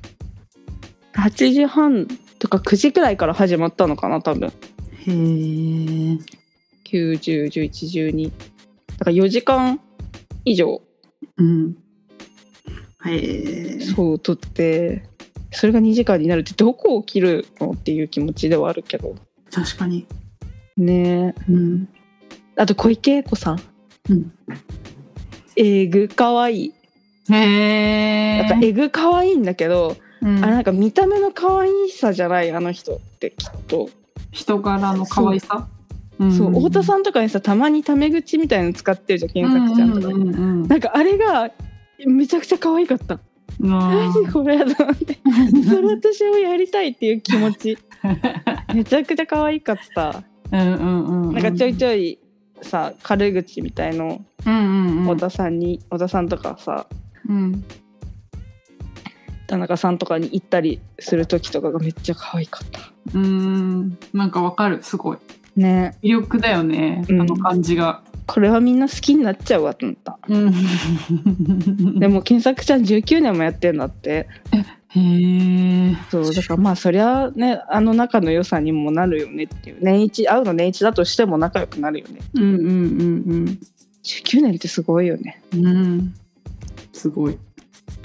[1.14, 2.06] 8時半
[2.38, 4.52] とか9時くらいから始まったのかな多分へ
[5.06, 6.18] え。
[6.84, 8.32] 9101112
[8.98, 9.80] だから4時間
[10.44, 10.80] 以上
[11.36, 11.76] うん。
[13.06, 13.80] へえ。
[13.80, 15.04] そう撮って
[15.52, 19.14] それが2時間になるってどこを切るのっていう気持ちではあるけど
[19.50, 20.06] 確かに。
[20.76, 21.88] ねえうん。
[22.58, 23.60] あと小池栄子さん。
[24.10, 24.32] うん。
[25.56, 26.74] えぐかわいい。
[27.30, 28.36] へえ。
[28.38, 30.44] やっぱえぐかわいいんだけど、うん。
[30.44, 33.88] あれなんか見た目の可愛さじゃないあの人ってきっと、
[34.32, 35.68] 人柄の可愛さ？
[36.18, 36.50] そう。
[36.50, 40.12] 太田んさんとかにさたまにタメ口みたいの使ってるじゃん検索ちゃんとか。
[40.12, 40.68] に、うんうんうん。
[40.68, 41.50] なんかあれが
[42.06, 43.20] めちゃくちゃ可愛かった。
[43.60, 45.18] うん何これと思って。
[45.68, 47.78] それ私もやりたいっていう気持ち。
[48.74, 50.22] めちゃくちゃ可愛かった。
[50.52, 51.34] うんうんうん。
[51.34, 52.18] なんかちょいちょい
[52.62, 55.02] さ軽口みたいのうんうんうん。
[55.04, 56.86] 太田さんに太田さんとかさ
[57.28, 57.64] うん。
[59.46, 62.80] 田中さんとかに行ったりする時とかがめっちゃ可愛かった
[63.14, 63.98] うん。
[64.12, 64.82] なんかわかる。
[64.82, 65.18] すごい。
[65.56, 67.04] ね魅力だよね。
[67.08, 68.02] あうんの感じが。
[68.26, 71.98] これはみんな好きになっちゃうわと思ったうん。
[71.98, 74.28] でも検索ちゃん19年もやってんだって
[74.90, 75.96] へえ。
[76.10, 82.64] そうだからまあそりゃねあの仲の良さにもなるよねっていう年一会うの年一だとしても仲良くなるよねうんうんう
[83.40, 83.58] ん
[84.02, 85.66] 19年ってすごいよねうん。
[85.66, 86.14] うん。
[86.92, 87.38] すごい。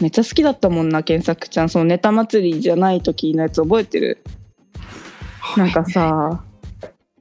[0.01, 4.23] めっちゃ好きだったもんな検索ちゃんそのネタ祭りじゃない時のやつ覚えてる？
[5.55, 6.43] なんかさ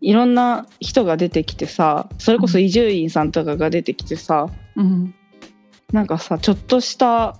[0.00, 5.14] いろんな人が出てきてさそれこそ伊集院さんとかが出てきてさうん。
[5.92, 7.36] なんかさちょっとした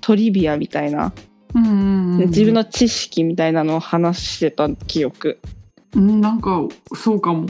[0.00, 1.12] トリビアみたいな、
[1.54, 2.26] うんうんうん。
[2.28, 5.38] 自分の知識みたいなのを話してた記憶
[5.94, 7.46] うん、なんかそうかも。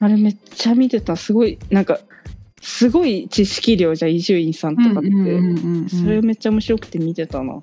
[0.00, 1.98] あれめっちゃ見てたすごいなんか
[2.60, 5.10] すごい知識量じゃん伊集院さんとかって、
[5.88, 7.62] それめっちゃ面白くて見てたな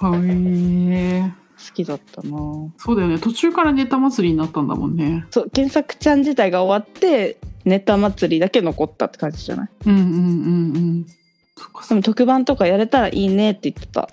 [0.00, 1.32] 好はい。
[1.74, 2.30] きだったな
[2.78, 3.18] そうだよね。
[3.18, 5.24] 途中からネタ祭りになったんだもんね。
[5.30, 9.68] そう検索ちゃん自体が終わってネタ祭りだけ残ったって感じじゃない？
[9.86, 11.06] うんうんうんうん。
[11.56, 14.08] そっかそっでも特番とかやれたらいいねって言ってた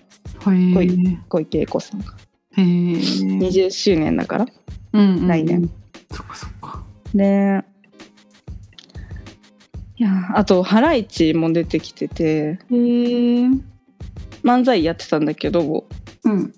[1.30, 2.14] 小池栄子さんが
[2.58, 2.64] へえ。
[2.64, 4.48] 20周年だから
[4.94, 5.70] うんうんうん来年。
[6.12, 6.84] そっかそっか。
[7.14, 7.62] で
[10.00, 12.60] いやあとハライチも出てきてて。
[14.44, 15.86] 漫才やってたんだけど
[16.24, 16.54] うん。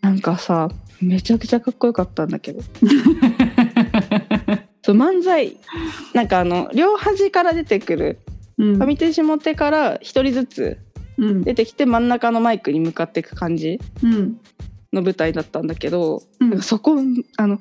[0.00, 0.68] なんかさ
[1.00, 2.60] めちゃくちゃかっこよかったんだけど
[4.82, 5.56] そう漫才
[6.14, 8.18] なんかあの両端から出てくる
[8.58, 10.78] うん上手下手から一人ずつ
[11.18, 14.40] うん出てきて真ん中のマイクに向かっていく感じうん
[14.92, 16.96] の舞台だったんだけど、うんなんかそこ
[17.36, 17.60] あの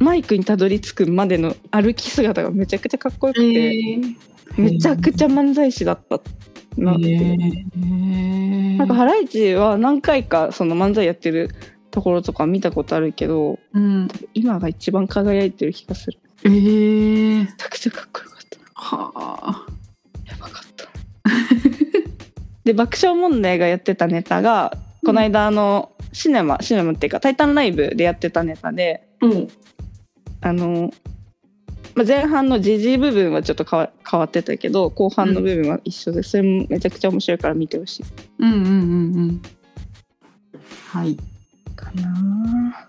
[0.00, 4.00] マイクにたどり着くまでの歩き姿がめちゃくちゃかっこよくて、へえ。
[4.56, 6.20] めちゃくちゃ漫才師だった
[6.76, 8.76] なって、へえ。
[8.76, 11.50] なんかハライチは何回かその漫才やってる
[11.90, 14.08] ところとか見たことあるけどうん。
[14.34, 17.44] 今が一番輝いてる気がするええ。
[17.44, 19.66] めちゃくちゃかっこよかったはあ。
[20.26, 20.88] やばかった
[22.64, 29.48] で爆笑問題がやってたネタがこの間あのシネマシネマっていうか「タイタンライブ」でやってたネタでうん。
[30.44, 30.92] あの、
[31.94, 38.04] まあ、前半の時事部分はちょっと変わ変わってたけど後半の部分は一緒で、それもめちゃくちゃ面白いから見てほしい。
[38.40, 38.72] うんうんうんう
[39.32, 39.42] ん。
[40.90, 41.16] はい。
[41.74, 42.84] かな。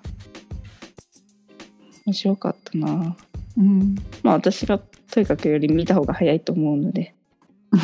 [2.05, 3.15] 面白かったな。
[3.57, 3.95] うん。
[4.21, 7.15] まあ私がとにかくより見た方が早いと思うので。
[7.71, 7.79] で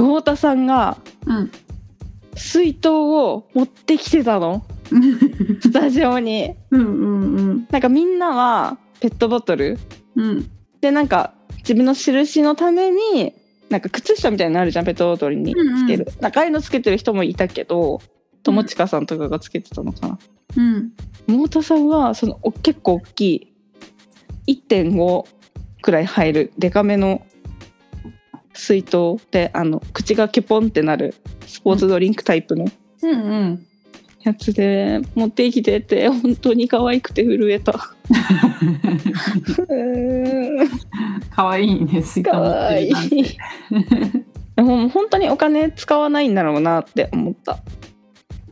[0.00, 1.50] 太田さんがうん。
[2.38, 4.62] 水筒を持ってきてたの？
[5.62, 6.54] スタジオに。
[6.70, 9.78] うんうんなんかみんなはペットボトル？
[10.16, 10.50] うん。
[10.80, 13.32] でなんか自分の印のために
[13.70, 14.84] なんか靴下みたいなのあるじゃん？
[14.84, 18.00] ペットボトルにつける、なんかああいうのつけてる人もいたけど
[18.42, 20.18] 友近さんとかがつけてたのかな。
[20.56, 20.92] うん。
[21.26, 23.50] 太田さんはそのお結構大き
[24.46, 25.24] い1.5
[25.80, 27.26] くらい入るデカめの
[28.56, 31.14] 水筒であの口がケポンってなる
[31.46, 32.66] スポーツドリンクタイプの
[34.20, 37.72] やつで持ってきてて本当に可愛くて震えた。
[41.30, 44.62] 可愛いねスイカ可持って愛いるなんて。
[44.62, 47.58] もう本当にお金使わないんだろうなって思った。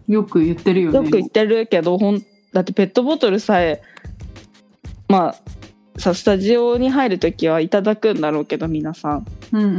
[0.06, 0.98] よく言ってるよね。
[0.98, 3.82] よく言ってるけどほんだってペットボトルさえ
[5.08, 5.36] まあ
[5.96, 9.26] さスタジオに入る時はいただくんだろうけど皆さん。
[9.52, 9.72] うんうんう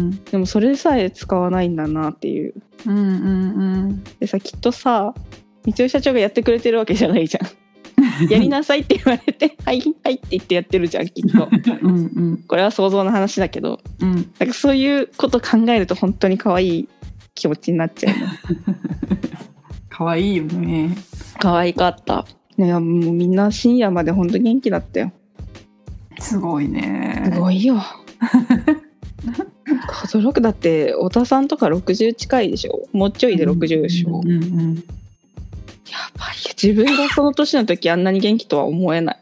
[0.00, 2.54] んでもそれさえ使わないんだなっていう。
[2.86, 4.04] うんうんうんうん。
[4.20, 5.14] でさきっとさ
[5.64, 7.48] 三井社長がやってくれてるわけじゃないじゃん。
[8.30, 11.48] やりなさいって言われて「はいはい」って言ってやってるじゃんきっと。
[11.82, 12.44] うんうん。
[12.48, 13.80] これは想像の話だけど。
[14.00, 14.14] うん。
[14.38, 16.88] なんかそういうこと考えると本当に可愛い
[17.34, 18.26] 気持ちになっちゃうね。
[19.90, 20.96] 可愛いよね。
[21.38, 22.24] 可愛かった。
[22.58, 25.12] いやもうみんな深夜まで本当元気だったよ
[26.18, 27.30] すごいね。
[27.32, 27.82] すごいよ
[30.06, 32.88] 驚くだって太田さんとか60近いでしょ？
[32.92, 34.74] もうちょいで60でしょ、うんうんうん。
[34.76, 34.82] や
[36.18, 39.16] ばいよ自分がその年の時あんなに元気とは思えない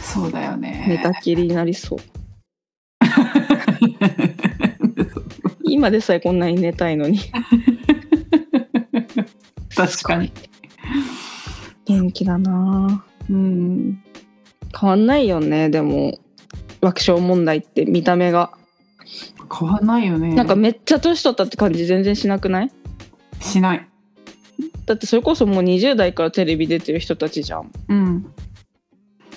[0.00, 0.84] そうだよね。
[0.88, 1.98] 寝たきりになりそう
[5.64, 7.18] 今でさえこんなに寝たいのに
[9.74, 10.30] 確かに。
[11.86, 14.02] 元気だなうん。
[14.78, 16.18] 変わんないよねでも。
[16.80, 18.52] 爆笑問題って見た目が、
[19.58, 20.34] 変わんないよね。
[20.34, 22.70] なんかめっちゃ年取ったって感じ全然しなくない？
[23.40, 23.88] しない。
[24.84, 27.72] だってそれこそもう20代からテレビ出てる人たちじゃん。
[27.88, 28.26] うん。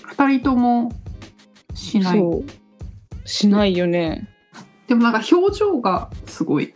[0.04, 0.92] 二人とも
[1.74, 2.20] しない。
[2.20, 3.30] そう。
[3.30, 4.28] しないよね。
[4.90, 6.74] でもなんか表情がすごい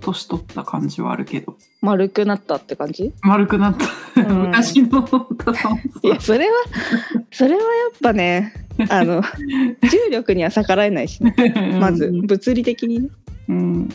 [0.00, 1.56] 年取った感じはあるけど。
[1.82, 3.12] 丸くなったって感じ？
[3.20, 6.52] 丸くなった、うん昔の太田さんいやそれは
[7.30, 8.52] それはやっぱね
[8.88, 9.22] あの
[9.82, 11.34] 重力には逆らえないしね。
[11.80, 13.08] まず物理的にね。
[13.48, 13.88] うん、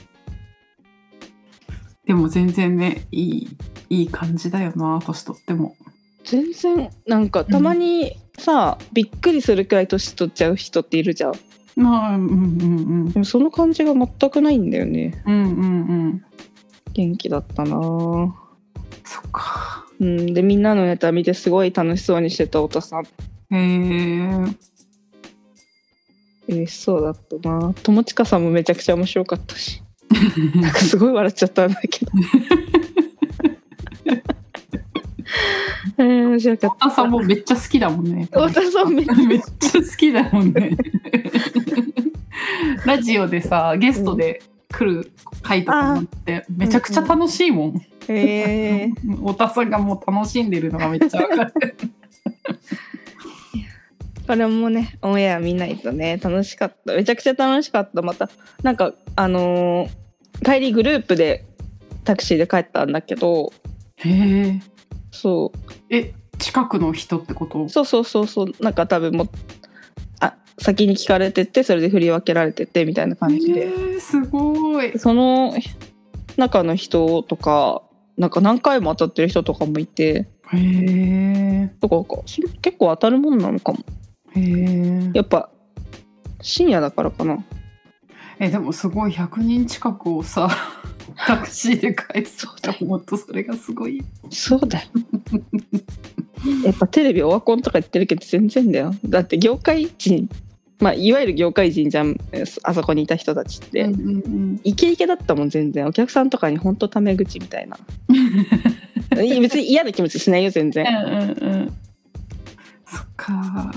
[2.05, 3.49] でも全然ねいい
[3.89, 5.75] いい感じだよな年取っても。
[6.23, 11.33] 全然なんかたまにさ、びっくりするくらい年取っちゃう人っているじゃん。
[11.75, 15.21] まあうんうんでもその感じが全くないんだよね。
[15.25, 15.53] うんうんうん。
[15.53, 15.63] う
[16.07, 16.23] ん
[16.93, 17.77] 元気だったな。
[17.77, 18.31] ぁ
[19.03, 20.33] そっかうん。
[20.33, 23.03] でみんなのネタ見てすごい楽しそうにしてた太田さん。
[23.03, 23.07] へ
[23.51, 24.69] え
[26.47, 27.73] 嬉しそうだったな。
[27.83, 29.83] 友近さんもめちゃくちゃ面白かったし。
[30.55, 32.11] なんかすごい笑っちゃったんだけど。
[35.99, 38.27] え ー面白かっ太田さんもめっちゃ好きだもんね。
[38.27, 40.75] た太田さん めっちゃ好きだもんね。
[42.85, 49.15] ラジオでさゲストで来る回とかもあってめちゃくちゃ楽しいもん、えー。
[49.17, 51.53] 太田さんがもう楽しんでるのがめっちゃわかる。
[54.27, 56.93] これもねオンエア見ないとね楽しかった。
[56.93, 58.03] めちゃくちゃ楽しかった。
[58.03, 58.29] また
[58.61, 59.89] なんかあのー
[60.45, 61.43] 帰りグループで
[62.05, 63.51] タクシーで帰ったんだけど
[63.97, 64.59] へえ
[65.11, 65.57] そう。
[65.89, 67.67] え近くの人ってこと？
[67.67, 68.53] そうそうそうそう。
[68.61, 69.27] なんか多分も
[70.59, 74.97] 先に聞かれててそれで振り分けられててみたいな感じで、えー、すごい。
[74.99, 75.53] その
[76.37, 77.81] 中の人とか
[78.17, 80.27] なんか何回も当たってる人とかもいて。
[80.51, 83.79] へえとかそれ結構当たるもんなのかも。
[84.35, 85.49] へえやっぱ
[86.41, 87.37] 深夜だからかな。
[88.39, 90.49] えでもすごい100人近くをさ
[91.27, 94.01] タクシーで帰そうと思うとそれがすごい。
[94.29, 94.87] そうだよ。
[96.65, 98.95] やっぱテレビオワコンとか言ってるけど全然だよ。
[99.05, 100.29] だって業界人
[100.79, 102.17] まあいわゆる業界人じゃん
[102.63, 104.61] あそこにいた人たちって、うんうんうん。
[104.63, 105.85] イケイケだったもん全然。
[105.85, 107.77] お客さんとかに本当タメ口みたいな。
[109.15, 110.85] 別に嫌な気持ちしないよ全然。
[110.85, 111.73] うんうんうん。
[112.85, 113.71] そっか。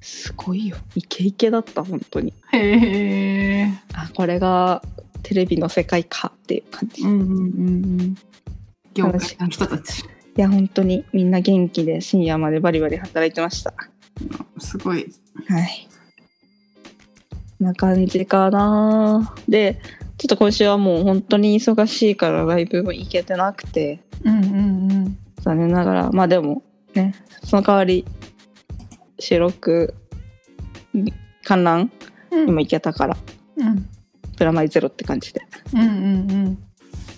[0.00, 0.76] すごいよ。
[0.94, 2.34] イケイケだった本当に。
[2.52, 3.72] へえ。
[3.94, 4.82] あこれが
[5.22, 7.40] テレビの世界かっていう感じ、いうんうんうんう
[8.02, 8.16] ん。
[8.94, 10.04] 業界の人たち。
[10.40, 13.74] や本当にみんな元気で深夜までバリバリ働いてました。
[14.58, 15.12] すごい。
[15.46, 15.88] はい
[17.60, 19.34] な感じかな。
[19.48, 19.80] で
[20.18, 24.00] ちょっと今週はもう本当に忙しいからライブも行けてなくて。
[24.24, 25.18] うんうんうん。
[25.40, 26.10] 残念ながら。
[26.10, 26.62] まあでも
[26.94, 28.04] ねその代わり
[29.18, 29.94] 収録
[31.44, 31.92] 観覧
[32.30, 32.46] うん。
[32.46, 33.16] にも行けたから、
[33.56, 33.88] うん。
[34.36, 35.42] プラマイゼロって感じで。
[35.74, 36.58] うんうん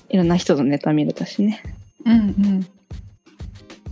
[0.08, 1.62] いろんな人のネタ見れたしね。
[2.04, 2.66] うんうん。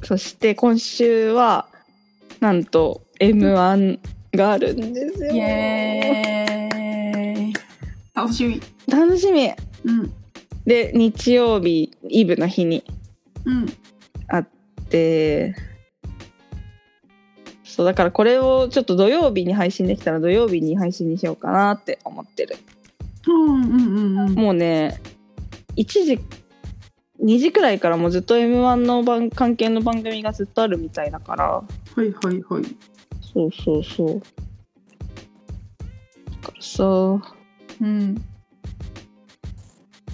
[0.02, 1.66] そして今週は
[2.40, 3.98] なんと m 1
[4.34, 5.32] があるんですよ。
[5.32, 7.52] イエーイ。
[8.14, 8.60] 楽しみ。
[8.86, 9.50] 楽しみ。
[9.84, 10.12] うん。
[10.64, 12.84] で日曜日イブの日に
[13.44, 13.66] うん。
[14.90, 15.54] で
[17.64, 22.56] そうだからこれをちょっと土曜日に配信できたら土曜日に配信にしようかなって思ってる。
[23.28, 24.34] うんうんうんうん。
[24.34, 25.00] もうね
[25.76, 26.20] 1時
[27.22, 31.44] 2時くらいからもうずっと m 1の番関係の番組がずっとあるみたいだから。
[31.46, 31.64] は
[31.96, 32.76] いはいはい
[33.32, 34.20] そうそうそう。
[36.42, 38.24] だからさうん。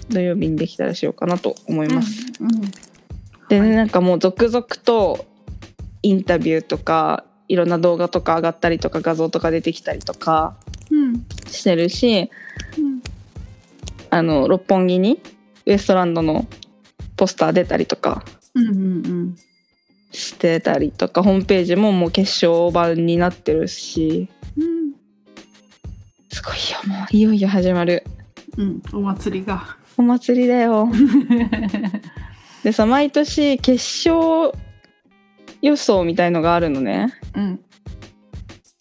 [0.09, 2.49] 土曜日にできたらしようかなと思います、うん
[3.49, 5.25] でねはいなんかもう続々と
[6.03, 10.57] インタビューとかいろんな動画とか上がったりとか画像とか出てきたりとか
[10.91, 12.29] うんしてるし
[12.77, 13.01] うん。
[14.09, 15.21] あの六本木に
[15.65, 16.45] ウエストランドの
[17.15, 19.35] ポスター出たりとかうんうんうん
[20.11, 24.29] してたりとかホームページももう決勝版になってるし。
[24.57, 24.93] うん。
[26.29, 28.03] すごいよもういよいよ始まる。
[28.57, 29.77] うんお祭りが。
[29.97, 30.89] お祭りだよ。
[32.63, 34.51] でさ毎年決勝
[35.61, 37.13] 予想みたいのがあるのね。
[37.35, 37.59] うん。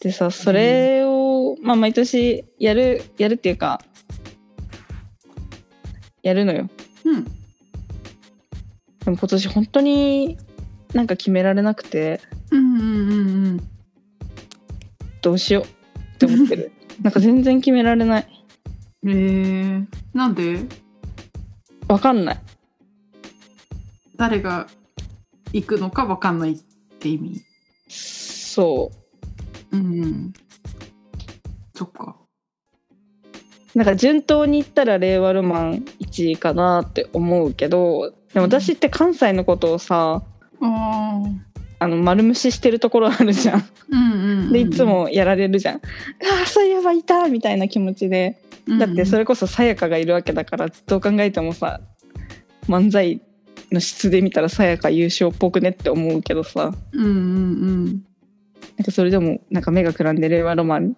[0.01, 3.81] でさそれを、まあ毎年やるやるっていうか
[6.23, 6.69] やるのよ。
[7.05, 7.25] うん。
[7.25, 7.31] で
[9.11, 10.37] も今年本当に
[10.95, 12.21] なんか決められなくて
[12.51, 13.23] うんうんう
[13.55, 13.69] ん
[15.23, 16.73] どうしようって思ってる。
[17.03, 18.47] なんか全然決められない。
[19.03, 19.15] うんえ。
[19.15, 20.61] ー、なんで？
[21.89, 22.39] わかんない。
[24.17, 24.67] 誰が
[25.53, 26.59] 行くのかわかんないっ
[26.99, 27.43] て意味？
[27.89, 28.91] そ
[29.73, 29.77] う。
[29.77, 30.33] うんうん。
[31.75, 32.17] そっか。
[33.75, 40.23] なんか順当に言ったら令和ロマン1位かなって思うけどでも私って関西のことをさ
[40.61, 43.65] あの丸無視してるところあるじゃん。
[43.91, 45.77] うんうんうんでいつもやられるじゃん。
[45.77, 45.81] あ
[46.45, 48.41] あそういえばいたみたいな気持ちで。
[48.79, 51.81] だってそれれこそさやかがいるわけだからどう考えてもさ
[52.69, 53.21] 漫才
[53.71, 56.73] の質で見たらさやか優勝っぽくねって思うけどさ。
[56.93, 58.03] うんうん
[58.77, 60.97] なんかそれでもなんか目がくらんで令和ロマン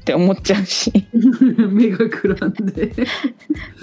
[0.00, 0.92] って思っちゃうし。
[1.12, 2.92] う ん目がくらんで。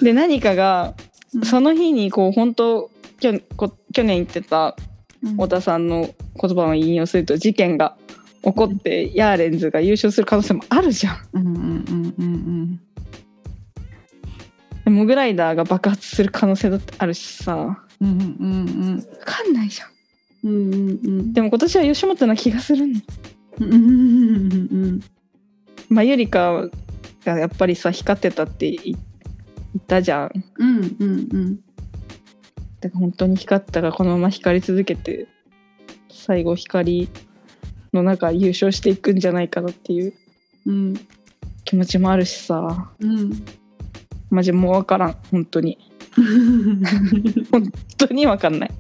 [0.02, 0.96] で何かが
[1.34, 1.46] うん。
[1.46, 4.76] その日にこう本当きょこ去年言ってた
[5.24, 6.09] うん太田さんの
[6.39, 7.95] 言葉を引用すると事件が
[8.43, 11.18] 起こってヤーレンズが優勝する可能性もあるじゃん。
[11.34, 12.82] うんうんうんうん
[14.84, 18.22] でモグライダーが爆発する可能性だってあるしさわうんうんう
[18.97, 19.89] んかんないじゃん。
[20.43, 20.91] うんうんう
[21.24, 22.93] んでも今年は吉本な気がするの。
[23.61, 25.01] うんうんうん
[25.89, 26.70] まあゆりか
[27.26, 28.95] がやっぱりさ光ってたって言言
[29.80, 30.32] ったじゃん。
[30.57, 31.59] うんうんうん
[32.86, 35.28] だから本当に光ったがこのまま光り続けて
[36.10, 37.10] 最後光
[37.94, 40.14] の中優勝していくんじゃないかなっていう
[40.68, 40.94] うん。
[41.64, 42.92] 気持ちもあるしさ。
[43.00, 43.32] うん。
[44.30, 45.78] マジもう分からん本当に。
[47.52, 48.72] 本当に分かんない。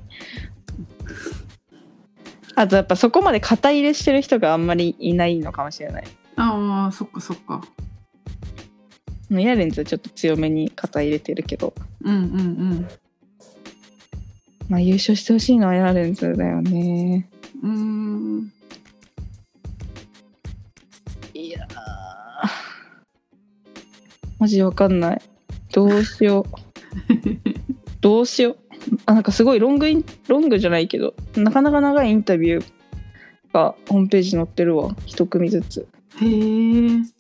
[2.55, 6.03] あとやっぱそこまで肩入れしてる人があんまりいないのかもしれない。
[6.35, 7.65] ああそっかそっか。
[9.31, 11.73] ヤーレンズはちょっと強めに肩入れてるけど。
[12.03, 12.43] うんうんう
[12.75, 12.87] ん
[14.69, 17.29] まあ優勝してほしいのはヤーレンズだよね。
[17.61, 18.51] うーん。
[21.33, 21.67] いや
[24.39, 25.21] マジわかんない。
[25.71, 26.55] どうしよう。
[28.01, 28.57] どうしよう。
[29.05, 32.65] あなんかすごいロングインロングじゃないけどなかなか長いインタビュー
[33.53, 34.95] がホームページに載ってるわ。
[35.05, 35.87] 一組ずつ。
[36.21, 37.15] へえ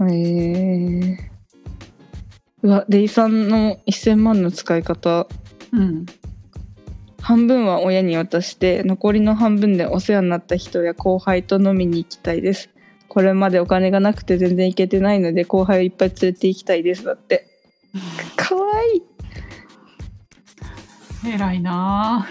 [0.00, 1.33] へえ
[2.64, 5.28] うわデイさんの1000万の使い方。
[5.70, 6.06] うん。
[7.20, 12.70] 半分は親に渡して残りの半分でお世話になった人や後輩と飲みに行きたいです。
[13.08, 17.04] これまでお金がなくて全然行けてないので後輩をいっぱい連れて行きたいです。
[17.04, 17.46] だって。
[18.34, 19.02] かわいい。
[21.34, 22.26] 偉いな。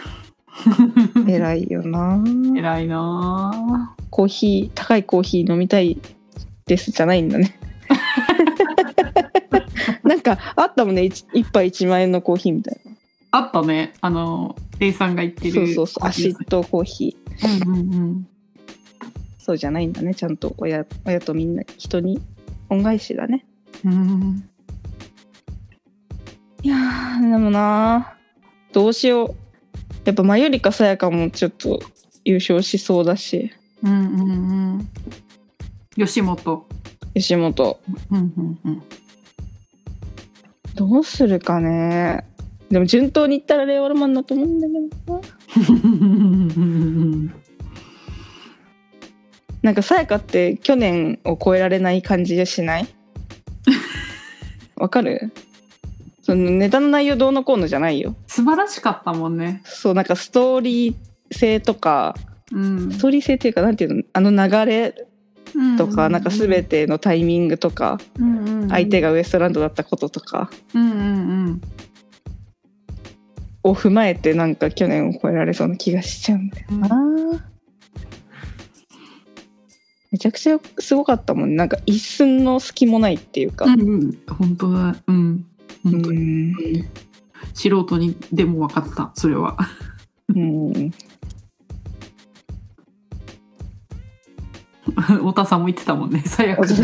[1.27, 2.17] 偉いよな。
[2.17, 3.95] ぁ偉いな。
[4.09, 5.99] コーヒー高いコーヒー飲みたい
[6.65, 7.59] ですじゃないんだね
[10.03, 11.03] なんかあったもんね。
[11.03, 12.89] 一一杯1万円のコーヒーみたいぁ
[13.31, 13.93] あったね。
[14.01, 16.07] あのレイさんが言ってるなそうそうそう。
[16.07, 17.67] アシッドコーヒー。
[17.67, 18.27] うんうんうん。
[19.39, 20.13] そうじゃないんだね。
[20.13, 22.21] ちゃんと親親とみんな人に
[22.69, 23.45] 恩返しだね。
[23.85, 24.49] うん
[26.61, 28.15] いやーでもな
[28.71, 29.35] どうしよう。
[30.05, 31.81] やっぱマユリカさやかもちょっと
[32.23, 33.51] 優勝しそうだし。
[33.83, 34.89] うんうんうん。
[35.97, 36.65] 吉本
[37.13, 37.79] 吉本
[38.11, 38.83] うんうんうん
[40.75, 42.25] どうするかね。
[42.69, 44.73] でも順当にいったらレイワルマンだと思うんだけ
[45.05, 45.21] どな。
[49.61, 52.87] なんかさやかって去年を超えられない感じがしない？
[54.75, 55.31] わかる？
[56.21, 58.15] そのネタの内容どうのこうのじゃないよ。
[58.27, 59.61] 素晴らしかったもんね。
[59.65, 60.95] そうなんかストーリー
[61.31, 62.15] 性とか
[62.51, 62.91] うん。
[62.91, 64.03] ストーリー性っていうかなんていうの？
[64.13, 65.07] あの流れ
[65.77, 67.99] とか、なんか全てのタイミングとか
[68.69, 70.49] 相手ががウエストランドだったこととか。
[70.73, 71.01] うんうんう
[71.49, 71.61] ん。
[73.63, 77.43] を踏まえてなんか去年を超えられそうな気がしちゃうんだよな、
[80.11, 81.55] めちゃくちゃすごかったもんね。
[81.55, 84.17] なんか一寸の隙もないっていうか、うんうん。
[84.27, 84.95] 本当だ。
[85.07, 85.45] うん。
[85.83, 86.19] 本当に。
[86.51, 86.55] ん。
[87.53, 89.57] 素人にでも分かったそれは。
[90.35, 90.91] うん
[94.95, 96.21] 太田さんも言ってたもんね。
[96.21, 96.75] さやか普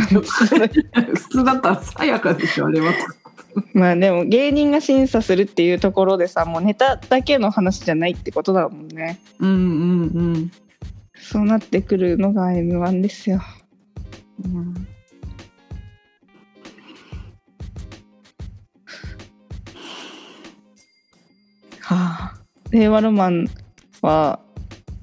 [1.30, 2.94] 通だったらさやかでしょあれは。
[3.74, 9.20] まあでも芸人が審査するっていうところでさもうネタだけの話じゃないってことだもんね。
[9.40, 10.52] うんうんうん。
[11.22, 13.42] そうなってくるのが m 1ですよ。
[14.46, 14.88] うん。
[21.82, 22.36] はあ。
[22.72, 23.48] 令和ロマン
[24.02, 24.40] は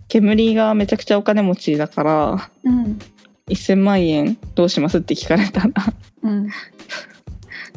[0.08, 2.98] 煙がめちゃくちゃお金持ちだからうん。
[3.48, 5.70] 1000万円どうしますって聞かれたら
[6.22, 6.50] うん。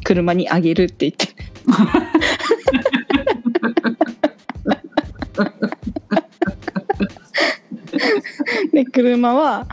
[0.03, 1.27] 車にあげるって言って。
[8.73, 9.67] で車は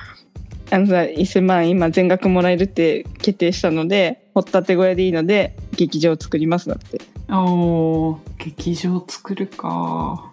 [0.70, 7.00] あのさ1000万今全額もらえるって決定したので掘ったて小屋でいいので劇場を作りますだって。
[7.28, 10.32] おー劇場作るか。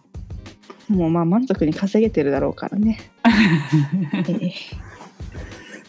[0.93, 3.29] もうまあ満足に稼げてるだろうからね、え
[4.45, 4.53] え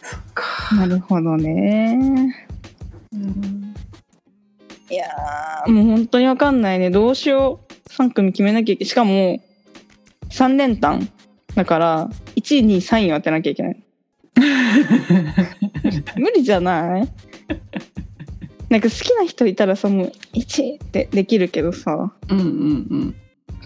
[0.02, 0.74] そっか。
[0.76, 2.34] なるほどね。
[3.12, 3.74] うん。
[4.90, 6.90] いやーもう本当にわかんないね。
[6.90, 7.74] どうしよう。
[7.90, 9.40] 3組決めなきゃいけしかも
[10.30, 11.09] 3連単。
[11.55, 13.76] だから1位2位3位を当てなきゃいけない。
[16.16, 17.09] 無理じゃない？
[18.68, 22.12] なんか好きな人いたらさもう1位ってできるけどさ。
[22.28, 22.48] うんうんう
[22.96, 23.14] ん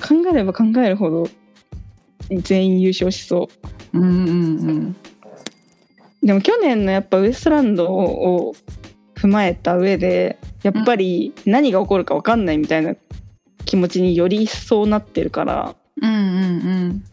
[0.01, 1.29] 考えれば考えるほど
[2.31, 3.49] 全員優勝しそ
[3.93, 3.99] う。
[3.99, 4.13] んうんう
[4.73, 4.97] ん。
[6.23, 8.55] うでも去年のやっぱウエストランドを
[9.15, 12.95] 踏まえた上でやっぱり何が起こるか分かんないみたいな
[13.65, 17.05] 気持ちにより一層なってるからうんうん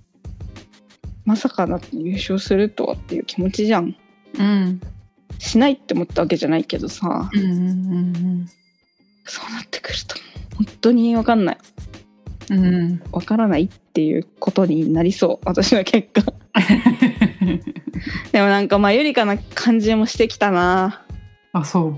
[1.26, 3.96] まさかな優勝するとはっていう気持ちじゃん。
[4.38, 4.80] うん。
[5.40, 8.50] しないって思ったわけじゃないけどさうんうんうん
[9.26, 10.16] そうなってくると
[10.56, 11.58] 本当に分かんない
[12.50, 12.98] うん。
[13.12, 16.22] 分からないっていうことになりそう私の結果。
[18.32, 21.04] でもなんかまあ有利かな感じもしてきたな。
[21.54, 21.96] あそう。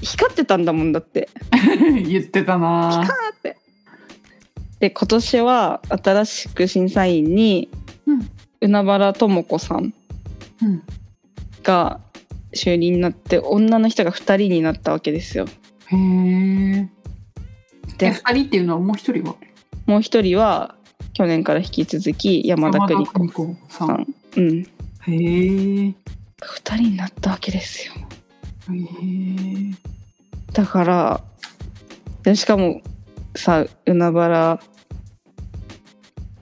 [0.00, 1.28] 光ってたんだもんだって。
[2.06, 3.04] 言ってたな。
[3.04, 3.56] って。
[4.80, 7.68] で今年は新しく審査員に
[8.06, 8.28] うん。
[8.60, 9.92] 海原智子さん
[11.62, 12.00] が
[12.54, 15.46] 就任になって女の人が2人になったわけですよ。
[15.86, 16.88] へえ
[17.98, 19.36] でで二人っていうのはもう一人は？
[19.86, 20.76] もう一人は
[21.12, 24.06] 去年から引き続き山田邦子さん。
[24.36, 24.60] うん。
[24.60, 24.66] へ
[25.08, 25.12] え。
[25.12, 25.94] へ2
[26.64, 27.92] 人になったわけですよ。
[28.70, 28.74] え。
[30.52, 31.20] だから
[32.22, 32.80] でしかも
[33.36, 34.60] さ海原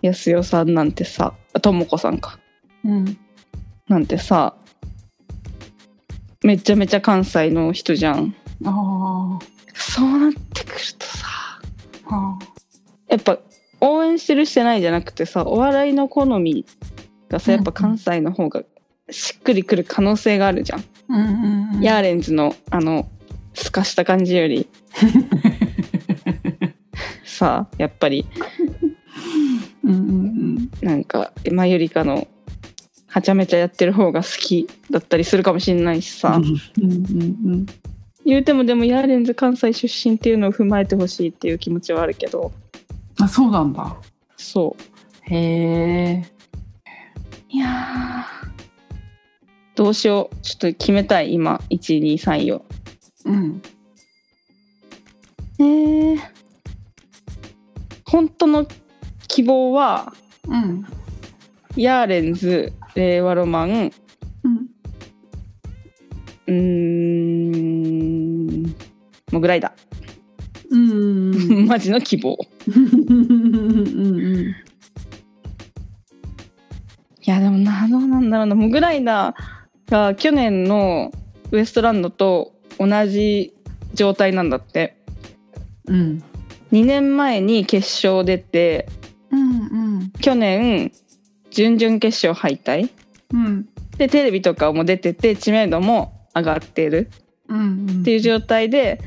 [0.03, 2.39] 康代さんなんてさあ智子さんか。
[2.85, 3.19] うん。
[3.89, 4.55] なんてさ
[6.43, 8.35] めちゃめちゃ関西の人じゃん。
[8.65, 9.39] あ
[9.75, 11.27] そうなってくるとさ
[13.09, 13.39] やっぱ
[13.81, 16.65] 応援してるしてないじゃなくてさお笑いの好み
[17.29, 18.63] がさやっぱ関西の方が
[19.11, 21.83] しっくりくる可能性があるじゃん、あうんうんうん。
[21.83, 23.09] ヤーレンズのあの
[23.55, 24.69] すかした感じより。
[27.25, 28.27] さやっぱり。
[29.85, 32.29] うんうんなんかマユリカの
[33.09, 36.47] はちゃめちゃやってる方が好きだったりするかもしんないしさ、うんう
[36.87, 36.95] んう
[37.57, 37.67] ん
[38.25, 42.53] 言うてもでもヤーレンズ関西出身っていうのを踏まえてほしいっていう気持ちはあるけど。
[43.21, 43.97] あそうなんだ。
[44.37, 45.35] そう。
[45.35, 46.25] へえ
[47.49, 48.43] いやー。
[49.75, 50.37] どうしよう。
[50.43, 51.61] ちょっと決めたい今。
[51.71, 52.65] 123位を
[53.25, 53.63] うん。
[55.59, 56.19] えー、
[58.05, 58.67] 本当の
[59.29, 60.13] 希望は
[60.49, 60.85] うん。
[61.77, 63.93] ヤーレンズ令和ロマン。
[64.45, 64.69] うん。
[66.47, 67.22] うー
[69.33, 69.73] んモグライダ
[70.71, 72.39] うんーマジの希望。
[72.67, 74.55] うん
[77.25, 78.55] いやでもなどうなんだろうな。
[78.55, 81.13] モグライダーが去年の
[81.51, 83.55] ウエストランドと同じ
[83.95, 84.97] 状態なんだって。
[85.87, 86.23] うん。
[86.73, 88.89] 2年前に決勝出て
[89.31, 90.91] うん去年
[91.51, 92.91] 準々決勝敗退。
[93.33, 93.69] うん。
[93.99, 97.11] でテレビとかも出てて知名度も上がってる。
[97.17, 97.22] うん
[98.01, 99.01] っていう状態で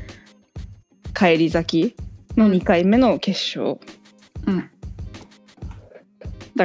[1.12, 1.96] 返り咲き
[2.36, 3.80] の2回目の決勝。
[4.46, 4.58] うん。
[4.58, 4.64] だ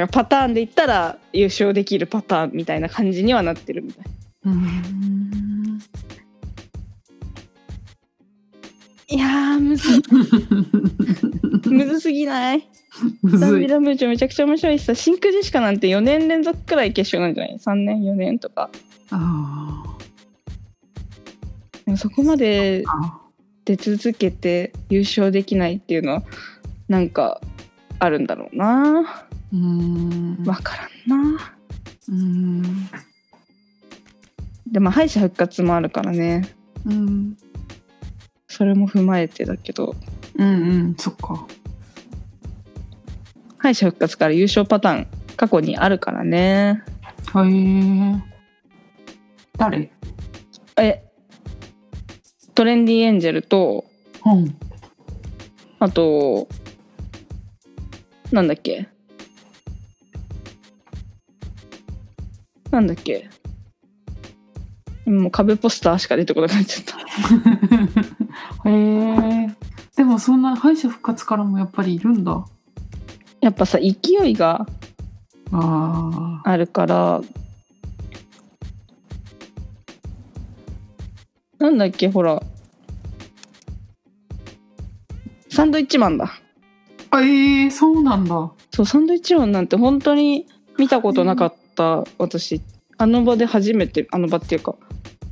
[0.00, 4.04] らパターンで言ったら優勝できるパターンみたいな感じにはなってるみたい。
[4.44, 5.82] うん。
[9.08, 10.00] いやーむず
[11.68, 12.66] むずすぎない？
[13.40, 18.70] ダンビラムーチョめちゃくちゃ面白いしさ真空ジェシカなんて4年連続くらい決勝なんじゃない？3年4年とか。
[19.10, 19.81] あで
[21.92, 22.84] もそこまで
[23.64, 26.22] 出続けて優勝できないっていうのは
[26.88, 27.40] なんか
[27.98, 29.26] あるんだろうな。
[29.52, 30.42] うん。
[30.44, 30.76] わか
[31.08, 31.54] らんな。
[32.08, 32.62] うん。
[34.66, 36.48] でも敗者復活もあるからね。
[36.86, 37.36] うん。
[38.48, 39.94] それも踏まえてだけど。
[40.36, 41.46] うんうんそっか。
[43.58, 46.82] 敗者復活から優勝パターン過去にあるからね。
[47.34, 48.22] へえ
[49.56, 49.92] 誰？
[50.78, 51.04] え
[52.54, 53.84] トレンディエンジェルと
[54.24, 54.56] うん。
[55.78, 56.48] あと
[58.30, 58.88] なんだっけ？
[62.70, 63.28] なんだっけ？
[65.04, 66.98] もう壁ポスターしか出てこなくなっちゃった。
[68.70, 69.48] へえ
[69.96, 72.46] でもそんな敗者復活からもやっぱりいるんだ。
[73.40, 73.90] やっぱさ勢
[74.28, 74.66] いが
[75.50, 77.20] あるから
[81.62, 82.42] なんだっけほら。
[85.48, 86.32] サンドイッチマンだ。
[87.12, 88.50] えー、そうなんだ。
[88.72, 92.60] そうサンドイッチマンなんて本当に見たことなかった私。
[92.98, 94.74] あの場で初めてあの場っていうか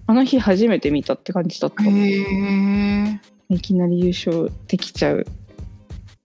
[0.06, 5.26] あの日初めて見たって感じだった、へえいきなり優勝できちゃう。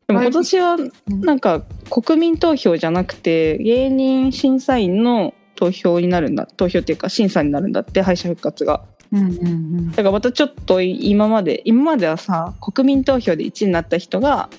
[0.08, 0.78] でも今年は
[1.08, 8.84] なんか国民投票じゃなくて芸人審査員の投票になるんだ投票っていうか審査になるんだって敗者復活が。
[9.12, 14.50] うんうんだからまたちょっと今まで今まではさ国民投票で1位になった人が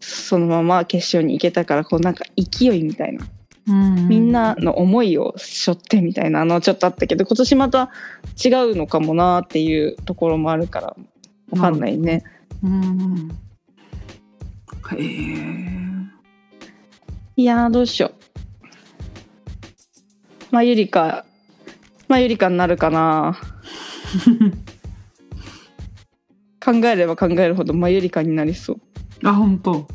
[0.00, 3.26] そのまま決勝に行けたからこうなんか勢いみたいな。
[3.68, 7.90] うんみんなの思いを背負ってみたいなのちょっとあったけど今年また
[8.44, 10.96] 違うのかもなっていうところもあるから
[11.50, 12.22] わかんないね。
[12.62, 13.36] うん
[14.92, 15.76] へえ
[17.38, 18.25] いやーどうしよう。
[20.56, 21.26] まあゆりか
[22.08, 23.38] まあゆりかになるかな。
[26.64, 28.80] 考えれば考えるほどまゆりかになりそう。
[29.22, 29.86] あ本当。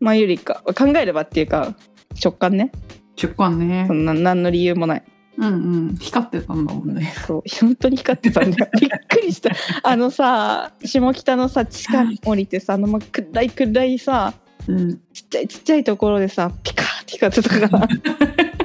[0.00, 0.64] まゆりか。
[0.76, 1.76] 考えればっていうか
[2.20, 2.72] 直感ね。
[3.16, 3.84] 直感ね。
[3.86, 5.04] そんな何の理由もない。
[5.38, 5.50] うんう
[5.92, 5.96] ん。
[6.00, 7.14] 光ってたんだもんね。
[7.24, 7.42] そう。
[7.60, 8.70] 本当に光ってたんだよ。
[8.80, 9.50] びっくりした。
[9.84, 14.34] あのさ下北のさ地下に降りてさあのま暗い暗いさ
[14.66, 15.00] うん。
[15.12, 17.88] ちっちゃいちっちゃいところでさピカーって光ってたから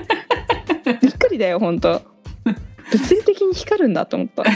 [1.01, 2.01] びっくりだよ本当。
[2.91, 4.43] 物理的に光るんだと思った。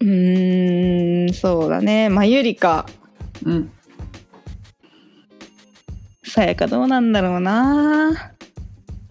[0.00, 2.08] うーんそうだね。
[2.08, 2.86] まゆりか。
[3.44, 3.70] うん。
[6.24, 8.32] さやかどうなんだろうな。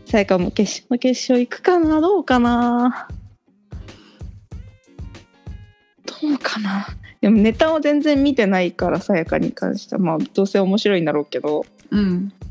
[0.06, 3.08] さやかも決勝の決勝行くかなどうかな。
[6.06, 6.88] どうかな。
[7.22, 10.02] でもネタを全然見てないからさやかに関しては。
[10.02, 11.66] まあどうせ面白いんだろうけど。
[11.90, 12.30] うん。
[12.30, 12.51] 行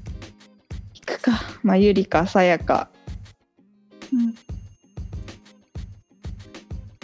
[1.11, 1.33] くか。
[1.63, 2.89] まあゆりかさやか。
[4.13, 4.35] うん。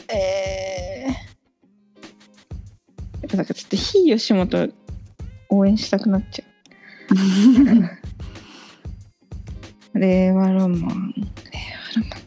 [0.09, 4.73] えー、なんかちょっと非吉本
[5.51, 6.45] 応援したくなっちゃ
[9.95, 9.99] う。
[9.99, 10.71] 令和ロマン。
[10.71, 10.95] 令和ロ
[12.09, 12.27] マン。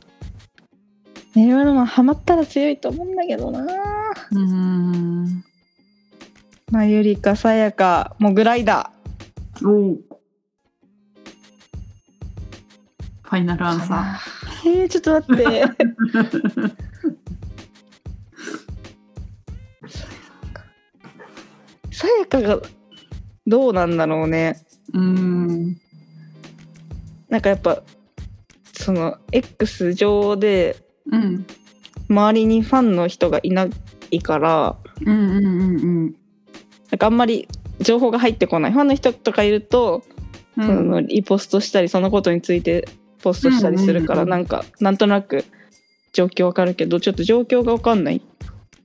[1.36, 3.66] 令和ロマンハマったら強いと思うんだけどな。
[4.32, 5.44] うん。
[6.72, 8.16] まあゆりかさやか。
[8.20, 8.92] モグライダ
[9.64, 9.98] お
[13.30, 13.88] ファイナルアンー。
[13.88, 14.20] サ
[14.66, 15.44] えー、ちょっと待って。
[15.46, 15.70] ー
[21.92, 22.60] さやかが
[23.46, 24.60] どうなんだろうね。
[24.94, 25.80] うん。
[27.30, 27.84] なんかやっぱ
[28.74, 30.78] その X 上で
[31.12, 31.46] うん。
[32.10, 33.68] 周りにファンの人がいな
[34.10, 36.16] いからうんうんうんうん。
[36.90, 37.48] なんかあんまり
[37.80, 38.72] 情報が入ってこない。
[38.72, 40.04] ファンの人とかいると、
[40.58, 40.66] うん。
[40.66, 42.88] そのリポストしたりそのことについて
[43.22, 45.46] ポストしたりするから、うんうんうんなんかなんとなく
[46.14, 48.22] 状況わかるけどちょっと状況がわかんない。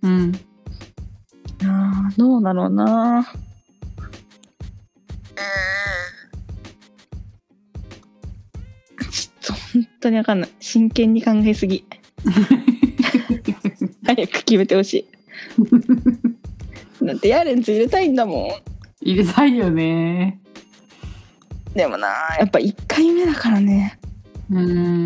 [0.03, 0.32] うん。
[2.16, 3.26] どうだろうな。
[9.11, 10.51] ちょっと本当にわかんない。
[10.61, 11.85] 真剣に考えすぎ。
[14.05, 15.07] 早く決めてほしい。
[17.05, 18.51] だってヤーレンズ入れたいんだもん。
[19.01, 20.41] 入れたいよね。
[21.74, 22.09] でもな
[22.39, 24.04] やっぱ1回目だからね、うん。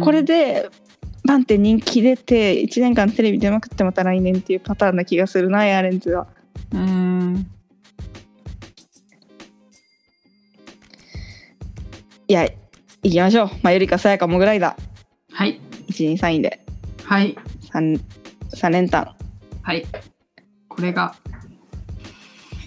[0.03, 0.69] これで
[1.25, 6.27] バンって人気出て1年間テレビ出まくってまた来年っていうパターンな気がするなヤーレンズは
[6.73, 7.47] うん。
[12.29, 12.47] いや
[13.03, 14.77] 行きましょうまあよりかさやかもぐらいだ
[15.33, 15.61] はい。
[15.91, 16.65] 123位で
[17.05, 17.37] はい。
[17.73, 18.01] 3,
[18.55, 19.15] 3連単
[19.63, 19.87] はい。
[20.69, 21.15] これが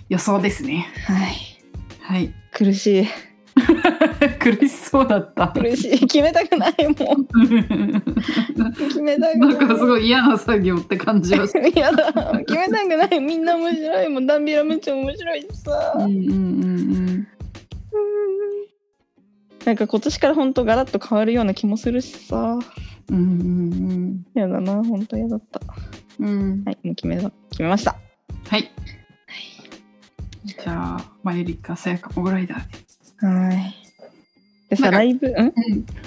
[0.09, 0.87] 予想ですね。
[1.05, 1.35] はい
[2.01, 2.33] はい。
[2.51, 3.07] 苦しい
[4.39, 5.47] 苦しそうだった。
[5.49, 5.99] 苦しい。
[6.01, 7.25] 決めたくないもん。
[8.87, 9.57] 決めたくない。
[9.57, 12.11] なんかすごい嫌な作業って感じはしや だ。
[12.45, 13.19] 決めたくない。
[13.19, 14.27] みんな面白いもん。
[14.27, 16.35] ダンビラめっちゃ面白いしさ、うんうんうんう
[17.13, 17.27] ん。
[19.65, 22.59] なんか今年から本当ガラッと変わるような気もするしさ。
[23.09, 24.83] うんうんやだな。
[24.83, 25.61] 本当やだった。
[26.19, 26.27] うん。
[26.27, 26.63] うん。
[26.65, 27.31] はいもう決めた。
[27.49, 27.95] 決めました。
[28.47, 28.71] はい。
[30.43, 33.27] じゃあ、マユリカ、さやか、モグライダーで。
[33.27, 33.80] はい
[34.71, 35.53] でさライブうん？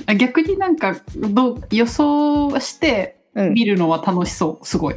[0.07, 3.55] あ逆になんかどう予想してうん。
[3.55, 4.97] 見るのは楽しそう、すごい。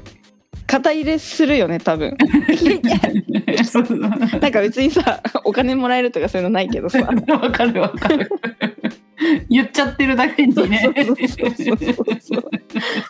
[0.67, 2.15] 肩入れするよね多分。
[4.41, 6.99] なんか別にさお金もらえるとかそういうのないけどさ。
[7.27, 8.29] わかるわかる。
[9.49, 10.93] 言っちゃってるだけにね。
[10.93, 11.03] だ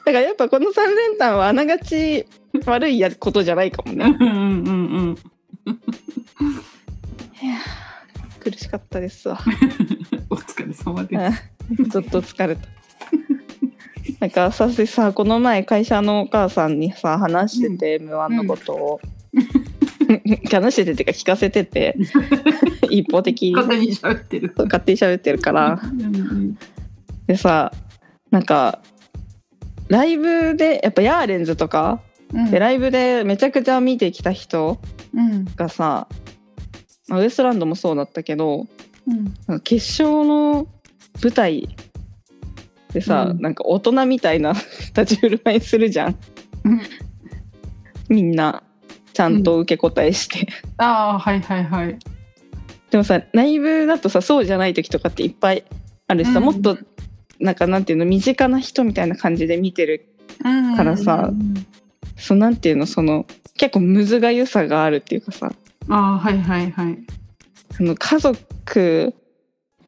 [0.06, 2.26] からやっぱこの3連単はあながち
[2.66, 4.06] 悪いやことじゃないかもね。
[4.20, 4.46] うんうんうん
[5.66, 5.74] うん。
[7.42, 9.38] いやー苦しかったですわ
[10.30, 11.44] お疲れ様です。
[11.80, 11.90] うん。
[11.90, 12.68] ちょっと疲れた。
[14.20, 19.02] なんかさてさこの前会社のお母さんにさ話してて、m 1のことを、
[20.50, 21.96] 話しててっていうか聞かせてて。
[22.90, 23.52] 一方的に。
[23.54, 24.54] 勝手に喋ってる。
[24.58, 25.80] 勝手に喋ってるから。
[25.84, 26.58] うんうん。
[27.28, 27.74] でさ
[28.32, 28.82] なんか
[29.90, 32.02] ライブでやっぱヤーレンズとか
[32.34, 32.52] うん。
[32.52, 34.80] でライブでめちゃくちゃ見てきた人
[35.14, 35.46] うん。
[35.56, 36.08] がさ、
[37.08, 38.66] まあウエストランドもそうだったけど
[39.08, 39.60] うん。
[39.62, 40.68] 決勝の
[41.22, 41.76] 舞台
[42.94, 43.42] でさ、うん。
[43.42, 44.54] なんか大人みたいな
[44.96, 46.16] 立ち振る舞いするじゃん。
[46.64, 46.82] うん
[48.10, 48.64] みんな
[49.12, 50.48] ちゃんと受け答えして、
[50.78, 52.00] ああはいはいはい。
[52.90, 55.66] でもさライブだとさそうじゃない時とかっていっぱい
[56.08, 56.46] あるしさ、うん。
[56.46, 56.78] もっと
[57.40, 60.08] なんかなんていうの身近な人みたいな感じで見てる
[60.76, 61.32] からさ
[62.16, 63.26] そうなんていうのその
[63.58, 65.52] 結構むずがゆさがあるっていうかさ。
[65.90, 66.98] ああはいはいはい。
[67.80, 68.40] あの家族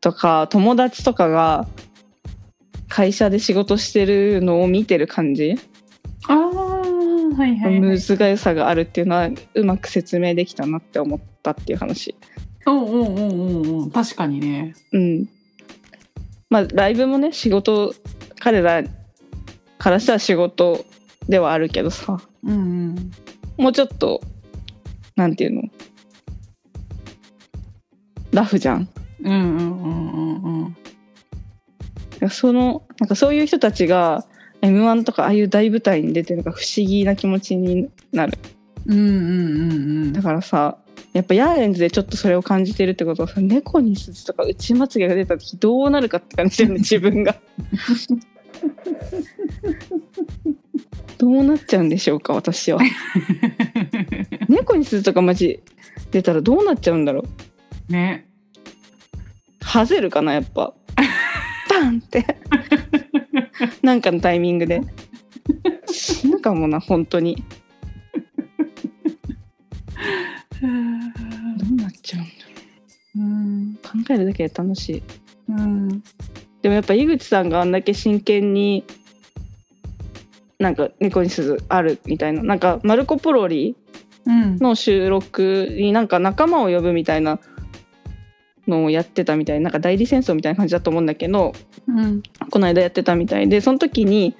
[0.01, 1.67] とか友達とかが
[2.87, 5.55] 会社で仕事してるのを見てる感じ、
[6.27, 7.79] ああはいはい、はい。
[7.79, 12.15] むずがゆさがあるっていうのはうまく説明できたなって思ったっていう話。
[12.65, 14.73] おうおうおうおうおう確かにね。
[14.91, 15.29] うん。
[16.49, 17.93] まあライブもね仕事
[18.39, 18.83] 彼ら
[19.77, 20.85] からしたら仕事
[21.27, 22.55] ではあるけどさうんう
[22.91, 23.11] ん。
[23.57, 24.21] もうちょっと
[25.15, 25.63] なんていうの？
[28.31, 28.89] ラフじゃん。
[29.23, 30.75] うんうんうんうん
[32.21, 32.29] うん。
[32.29, 34.25] そのなんかそういう人たちが
[34.61, 38.37] m 1とかああいう大舞台に出てるのが不思議な気持ちになる。
[38.85, 39.11] うんうんう
[40.07, 40.77] んだからさ
[41.13, 47.35] やっぱヤーレンズでちょっとそれを感じてるってことはさ猫に鈴とか内まつげが出た時どうなるかって感じだよね 自分が。
[51.17, 52.79] どうなっちゃうんでしょうか私は。
[54.47, 55.61] 猫に鈴とかマジ
[56.11, 57.23] 出たらどうなっちゃうんだろう
[57.89, 58.27] ね。
[59.61, 60.73] はぜるかなやっぱ。
[61.69, 62.25] バンって。
[63.81, 64.81] なんかのタイミングで。
[65.87, 67.43] 死ぬかもな本当に。
[70.61, 72.31] どうなっちゃうんだ
[73.15, 74.03] うんろう。
[74.03, 75.03] 考えるだけで楽しい。
[75.49, 76.03] うん
[76.61, 78.83] でもやっぱ井口さんがあんだけ真剣に
[80.59, 82.43] なんか猫に鈴あるみたいな。
[82.43, 83.75] なんかマルコ・ポロリ
[84.25, 84.57] うん。
[84.57, 87.39] の収録になんか仲間を呼ぶみたいな
[88.69, 91.53] のをやってたみたいなんか代理戦争みたいな感じだと思うんだけど
[91.87, 92.23] うん。
[92.49, 94.35] この間やってたみたいでその時に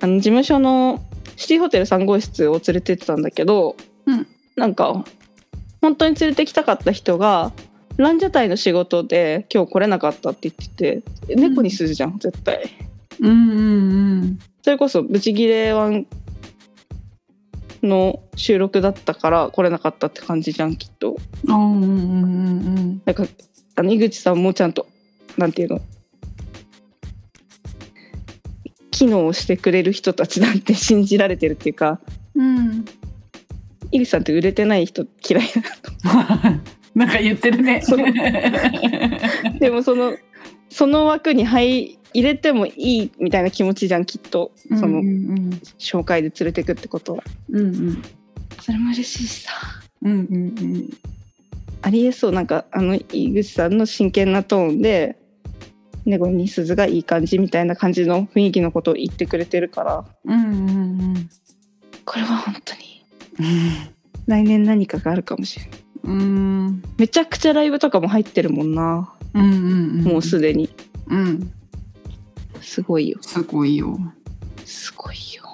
[0.00, 1.02] あの事務所の
[1.36, 3.76] シティホテル3号室を連れてってたんだけど、
[4.06, 4.26] うん。
[4.56, 5.04] なんか
[5.82, 7.52] 本当に連れてきたかった人が
[7.96, 12.70] ランジャタイの仕事で今日来れなかったって言ってて猫にするじゃん、絶対。
[13.20, 13.50] うん。
[13.50, 13.54] う
[14.24, 14.38] ん。
[14.62, 16.06] それこそブチギレワン
[17.82, 21.16] の収録だったから来れなかったって感じじゃんきっと。
[21.46, 21.94] うんうんうんう
[22.80, 23.24] んなんか
[23.74, 24.86] あの井口さんもちゃんと
[25.36, 25.80] なんていうの？
[28.90, 32.00] 機能してくれる人たちなんて信じられてるっていうか
[32.34, 32.84] うん
[33.92, 35.44] 井口さんって売れてない人嫌い
[36.94, 37.08] なん。
[37.12, 37.82] か言ってるね。
[39.60, 40.16] でもその
[40.70, 44.50] その枠に入入れてもいいみたいな気持ちじゃんきっと。
[44.70, 45.50] そのうんうん。
[45.78, 47.24] 紹介で連れてくってことは。
[47.50, 48.02] うんうん。
[48.62, 49.52] それも嬉しいしさ。
[50.00, 50.90] うんうんうん。
[51.82, 55.18] ありえそうなんかあの井口さんの真剣なトーンで
[56.06, 60.04] 猫に鈴がいい感じみたいな感じの雰囲気のことを言ってくれてるから。
[60.24, 60.72] うんうんう
[61.18, 61.30] ん。
[62.06, 63.02] これは本当に
[64.26, 65.80] 来年何かがあるかもしれない。
[66.04, 66.82] うん。
[66.96, 69.12] めちゃくちゃライブとかも入ってるもんな。
[69.34, 70.04] うんうんうん。
[70.04, 70.70] もうすでに。
[71.08, 71.52] うん
[72.60, 73.18] すごいよ。
[73.20, 73.96] すごいよ。
[74.64, 75.44] すごいよ。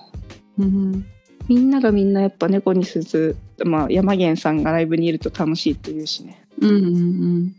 [0.59, 1.05] うん。
[1.49, 6.45] みんながみんなやっぱ猫に鈴まあ山源さんがライブにいると楽しいって言うしね。
[6.61, 7.55] うんうん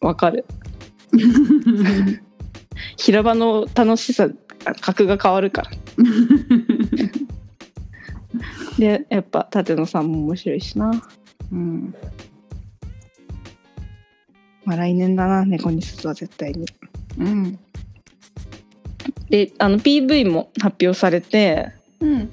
[0.00, 0.44] わかる。
[1.12, 2.20] う ん
[2.96, 4.28] 平場の楽しさ
[4.80, 5.70] 格が変わるから。
[8.78, 10.90] でやっぱ舘野さんも面白いしな。
[11.50, 11.94] うん。
[14.64, 16.66] まあ来年だな猫に鈴は絶対に。
[17.18, 17.58] うん
[19.30, 22.30] であの PV も発表されて、うん。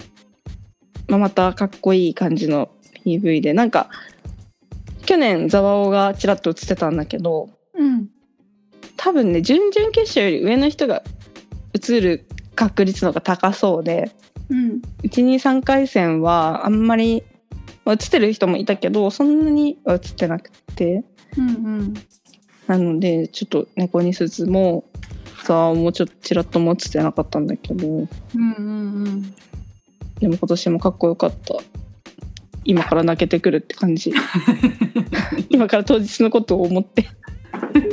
[1.07, 2.69] まあ、またかっこいい感じの
[3.05, 3.89] PV でなんか
[5.05, 8.07] 去年ザワオがちらっと映ってたんだけどうん。
[8.97, 11.03] 多分ね準々決勝より上の人が
[11.73, 12.25] 映る
[12.55, 14.11] 確率の方が高そうで
[14.49, 14.81] うん。
[15.03, 17.23] 123回戦はあんまり、
[17.83, 21.03] まあ映ってる人もいたけどそんなには映ってなくて。
[21.37, 21.93] うん。
[22.67, 24.85] なのでちょっと猫に鈴も
[25.45, 27.87] ザワオもちょっとちらっとも映ってなかったんだけど。
[27.87, 29.35] うんうん
[30.19, 31.55] でも今年もかっこよかった。
[32.63, 34.13] 今から泣けてくるって感じ。
[35.49, 37.05] 今から当日のことを思って。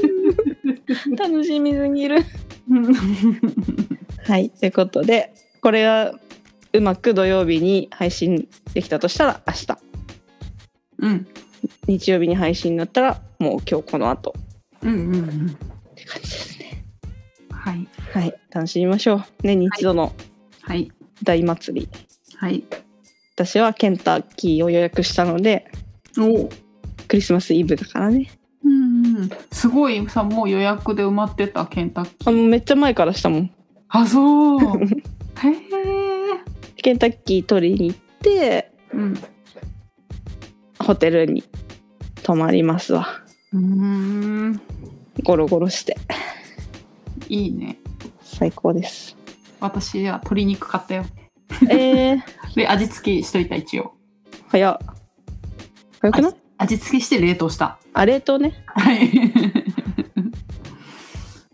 [1.18, 2.24] 楽しみすぎる。
[2.70, 2.94] う ん
[4.24, 6.14] はいということでこれが
[6.72, 9.78] うまく土曜日に配信できたとしたら明日。
[10.98, 11.26] うん。
[11.88, 14.32] 日曜日に配信になったらもう今日この後。
[14.82, 15.71] うんうんうん
[17.62, 17.88] はい。
[18.12, 18.34] はい。
[18.50, 19.24] 楽しみましょう。
[19.42, 20.12] 年に一度の
[20.62, 20.90] はい。
[21.22, 21.88] 大祭り、
[22.36, 22.64] はい。
[23.34, 25.70] 私はケンタッキーを予約したので
[26.18, 26.50] お。
[27.06, 28.30] クリスマスイブだからね。
[28.64, 29.30] うんうん。
[29.52, 32.30] すごいさもう予約で埋まってたケンタッキー。
[32.30, 33.50] あもうめっちゃ前からしたもん。
[33.88, 34.58] あそう。
[35.38, 35.52] へえ。
[36.76, 39.14] ケンタッキー取りに行ってうん。
[40.80, 41.44] ホテルに
[42.24, 43.06] 泊まりますわ。
[43.52, 44.60] うん。
[45.22, 45.96] ゴロゴロして
[47.32, 47.78] いいね。
[48.20, 49.16] 最高です。
[49.58, 51.06] 私は鶏肉買ったよ。
[51.70, 52.20] えー、
[52.54, 53.94] で味付けしといた一応。
[54.48, 54.78] 早っ。
[56.00, 56.34] 早くない？
[56.58, 57.78] 味付けして冷凍した。
[57.94, 58.52] あ冷凍ね。
[58.66, 59.10] はい。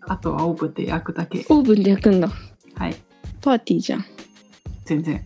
[0.02, 1.44] あとはオーブンで焼くだけ。
[1.48, 2.28] オーブンで焼くんだ。
[2.74, 2.96] はい。
[3.40, 4.04] パーティーじゃん。
[4.84, 5.22] 全然。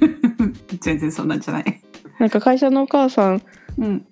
[0.80, 1.82] 全然そんなんじゃない。
[2.18, 3.42] なんか会社のお母さん
[3.76, 4.06] うん。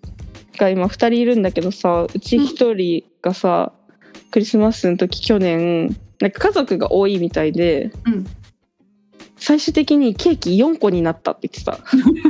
[0.59, 3.73] が今2人いるんだけどさうち1人がさ、
[4.35, 8.26] クリスマスの時去年なんか家族が多いみたいでうん。
[9.37, 11.78] 最終的にケーキ4個になったって言ってた。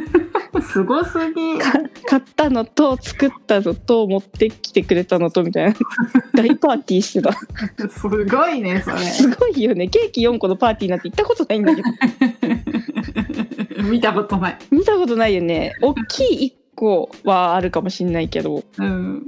[0.60, 1.58] すごすぎ。
[1.58, 1.72] か
[2.06, 5.74] 買ったのと作ったのと持ってきてくれたのとみたいな。
[6.36, 7.32] 大パーティーしてた。
[7.88, 8.98] すごいねそれ。
[8.98, 9.88] すごいよね。
[9.88, 11.88] ケーキ4個のパーティーなんて行ったことないんだけど。
[13.88, 14.58] 見たことない。
[14.70, 15.72] 見たことないよね。
[15.80, 18.62] 大きい1個はあるかもしんないけど。
[18.76, 19.26] うん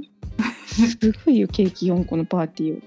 [0.77, 2.77] すごいよケーキ4個のパーティー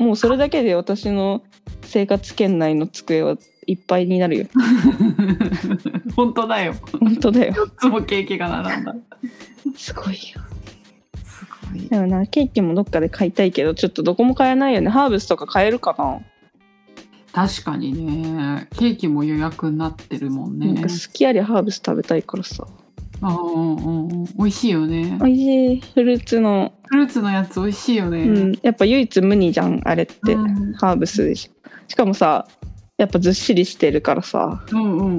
[0.00, 0.04] を。
[0.04, 1.42] もうそれだけで私の
[1.82, 3.36] 生活圏内の机は
[3.66, 4.46] いっぱいになるよ。
[6.16, 6.74] 本当だよ。
[7.00, 7.52] 本当だよ。
[7.52, 8.94] 4つもケーキが並んだ。
[9.76, 10.18] すごいよ。
[11.24, 11.88] すごい。
[11.88, 14.90] でもなケーキもどっかで買いたいけどちょっとどこも買えないよね。
[14.90, 16.20] ハーブスとか買えるかな？
[17.32, 18.68] 確かにね。
[18.76, 20.66] ケーキも予約になってるもんね。
[20.72, 22.66] なんか好きありハーブス食べたいからさ
[23.26, 24.24] あうんうんうん。
[24.36, 25.18] 美味しいよね。
[25.20, 25.80] おいしい。
[25.80, 30.72] フルーツの、フルーツのやつ美味しいよね、うん、やっぱ唯一無二じゃんあれって、うん。
[30.74, 31.68] ハーブスでしょ。
[31.88, 32.46] しかもさ
[32.96, 34.62] やっぱずっしりしてるからさ。
[34.70, 35.10] うんうんう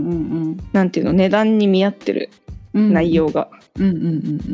[0.52, 1.14] んなんていうの？
[1.14, 2.30] 値段に見合ってる。
[2.74, 2.94] うん。
[2.94, 4.00] 内容が、うんうんう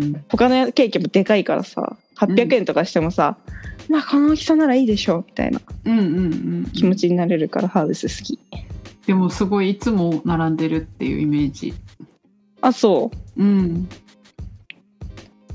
[0.05, 3.37] ん他のケーキもでかいからさ800円とかしてもさ、
[3.89, 5.59] まあこの大きさならいいでしょみたいな。
[5.85, 6.27] うんうんうんう
[6.61, 6.65] ん。
[6.73, 8.39] 気持ちになれるからハーブス好き。
[9.07, 11.73] でもすごいいつも並んでるっていうイメージ
[12.61, 13.43] あそう。
[13.43, 13.89] うん。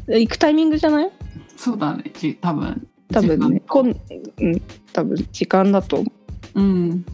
[0.09, 1.11] 行くタイミングじゃない？
[1.57, 2.05] そうだね。
[2.15, 2.89] じ多分。
[3.13, 3.61] 多分ね。
[3.61, 5.97] 時間こん、うん、多分時間だと。
[5.97, 6.13] 思
[6.55, 7.05] ううん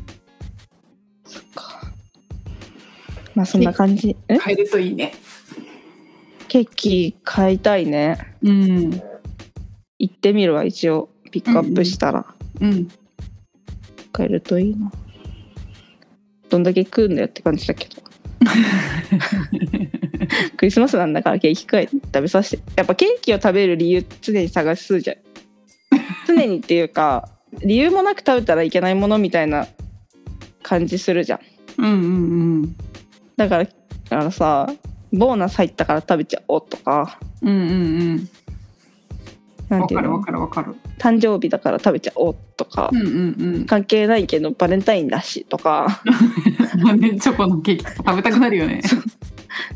[3.35, 4.17] まあそんな感じ。
[4.29, 4.37] え？
[4.39, 5.15] 買えるといいね。
[6.49, 8.37] ケーキ買いたいね。
[8.43, 9.03] うん。
[9.99, 11.09] 行ってみるわ一応。
[11.31, 12.27] ピックアップしたら。
[12.61, 12.89] うん。
[14.13, 14.93] 買えるといいな。
[16.51, 18.02] どんだけ食うんだよって感じだけど
[20.57, 22.63] クリスマスなんだからケーキくらい食べさせて。
[22.77, 25.17] やっぱケーキを食べる理由常に探すじゃん
[26.27, 27.29] 常にっていうか
[27.65, 29.67] 理由もなく食べたらいけないものみたいな
[30.63, 31.41] 感じするじゃん。
[31.79, 31.97] うんうんう
[32.67, 32.77] ん。
[33.37, 33.75] だからだか
[34.17, 34.69] らさ
[35.13, 37.19] ボーナス入ったから食べちゃおうとか。
[37.43, 37.65] うんうんう
[38.15, 38.29] ん。
[39.69, 40.15] なんていうの？
[40.15, 40.77] わかるわかるわかる。
[40.99, 43.65] 誕生日だから食べちゃおうとか、うんうんうん。
[43.67, 46.01] 関係ないけどバレンタインだしとか
[46.77, 48.83] ねチョコのケーキ食べたくなるよね。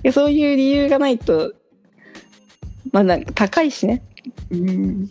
[0.02, 1.52] でそういう理由がないと
[2.92, 4.02] まあなんか高いしね。
[4.50, 5.10] うん。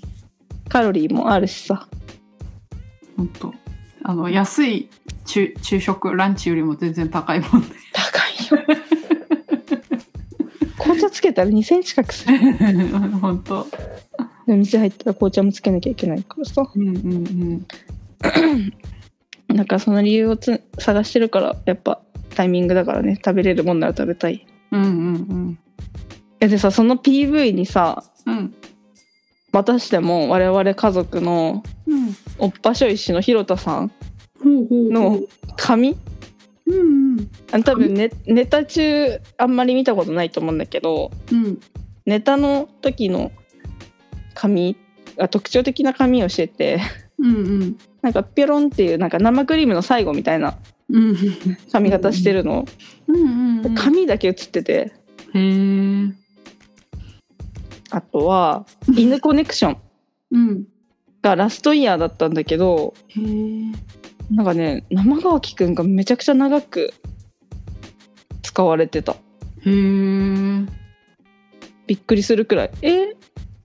[0.69, 1.88] カロリーもあるしさ。
[3.17, 3.53] 本当
[4.03, 4.89] あの安い
[5.25, 7.67] 昼昼食ランチよりも全然高いもんね。
[7.93, 8.65] 高いよ。
[10.77, 12.38] 紅茶つけたら2,000近くする。
[13.19, 13.67] 本当
[14.47, 16.69] で店入ったら紅茶もつけなきゃいけないからさ。
[16.75, 17.65] うんうんうん
[19.55, 22.01] なんかその理由をつ探してるからやっぱ
[22.35, 23.15] タイミングだからね。
[23.15, 24.45] 食べれるもんなら食べたい。
[24.71, 25.59] うんうん
[26.41, 28.37] えでさその PV にさうん。
[28.37, 28.55] うん
[29.53, 32.13] またしても我々家族のうん。
[32.39, 33.91] おっぱしょいしのひろたさん
[34.43, 35.21] の
[35.55, 35.95] 髪
[36.65, 37.63] うんうん。
[37.63, 41.57] 多分ネネタ中あんまり見たことないと思うんだけどうん。
[42.05, 43.31] ネタの時の
[44.33, 44.75] 髪
[45.17, 46.81] が特徴的な髪をしてて。
[47.17, 50.55] うんうんなんかピョロンっていうなんか生クリームの最後みたいな
[50.89, 51.15] うん。
[51.71, 52.63] 髪型してるの、
[53.07, 54.91] うんうん髪だけ映ってて。
[55.33, 56.13] へえ
[57.89, 59.77] あとは「犬コネクション。
[60.31, 60.67] うん」
[61.23, 63.23] がラストイヤーだったんだけどへえ
[64.29, 66.93] なんかね生乾きくんがめちゃくちゃ長く
[68.43, 69.13] 使われてた。
[69.13, 69.15] へ
[69.65, 70.65] え
[71.87, 72.71] びっくりするくらい。
[72.83, 72.89] え？
[72.89, 73.17] ーっ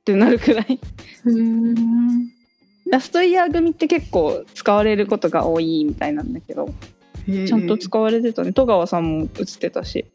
[0.03, 0.65] てなるくらい。
[0.73, 2.40] へえ
[2.91, 6.69] ラストイヤー組って結構使われることが多いみたいなんだけど
[7.27, 8.53] ちゃんと使われてたね。
[8.53, 10.07] 戸川さんも映ってたし、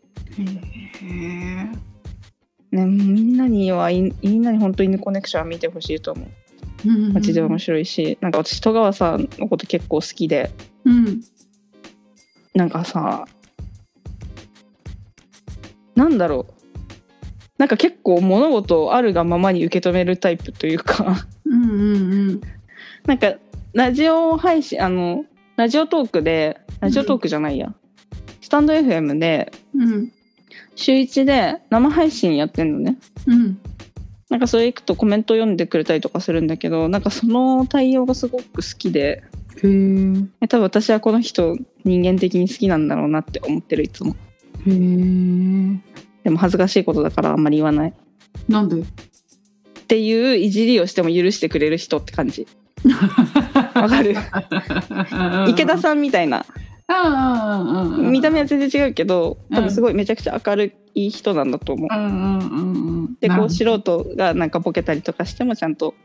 [2.72, 6.30] ね、みんなにはいみんなに本当犬コネクションは見てほしいと思う。
[7.14, 10.52] マジで面白いしなんか私戸川さんのこと結構好きで。
[10.84, 11.22] うん。
[12.54, 13.26] なんかさ
[15.96, 16.54] なんだろう。
[17.58, 21.26] なんか結構物事をあるがままに受け止めるタイプというか。
[21.46, 22.42] うんうんうん
[23.06, 23.36] なんか
[23.74, 25.26] ラジオ配信あの
[25.58, 27.74] ラジオトークでラジオトークじゃないや、
[28.42, 30.12] スタンド FM でうん
[30.76, 32.98] 週1で生配信やってんのね。
[33.28, 33.60] うん。
[34.30, 39.24] なんかそれ行くとコメント読んでくれたりとかするんだけどなんかその対応がすごく好きで。
[39.64, 39.72] へえ
[40.42, 44.16] え多分私はこの人人間的に好きなんだろうなって思ってるいつも。
[44.68, 44.74] へえ
[46.24, 47.94] でも恥ずかしいことだからあんまり言わない。
[48.50, 48.82] なんで？
[48.82, 48.84] っ
[49.88, 52.48] ていういじりをしても許してくれる人って感じ
[53.74, 54.16] わかる。
[55.50, 56.46] 池田さんみたいな。
[56.88, 61.88] ん見た目は全然違うけど多分すごいめちゃくちゃ明るい人なんだと思う。
[61.92, 63.16] うんうんうんうん。
[63.20, 65.96] でこうし素人がなんかボケたりとかしてもちゃんと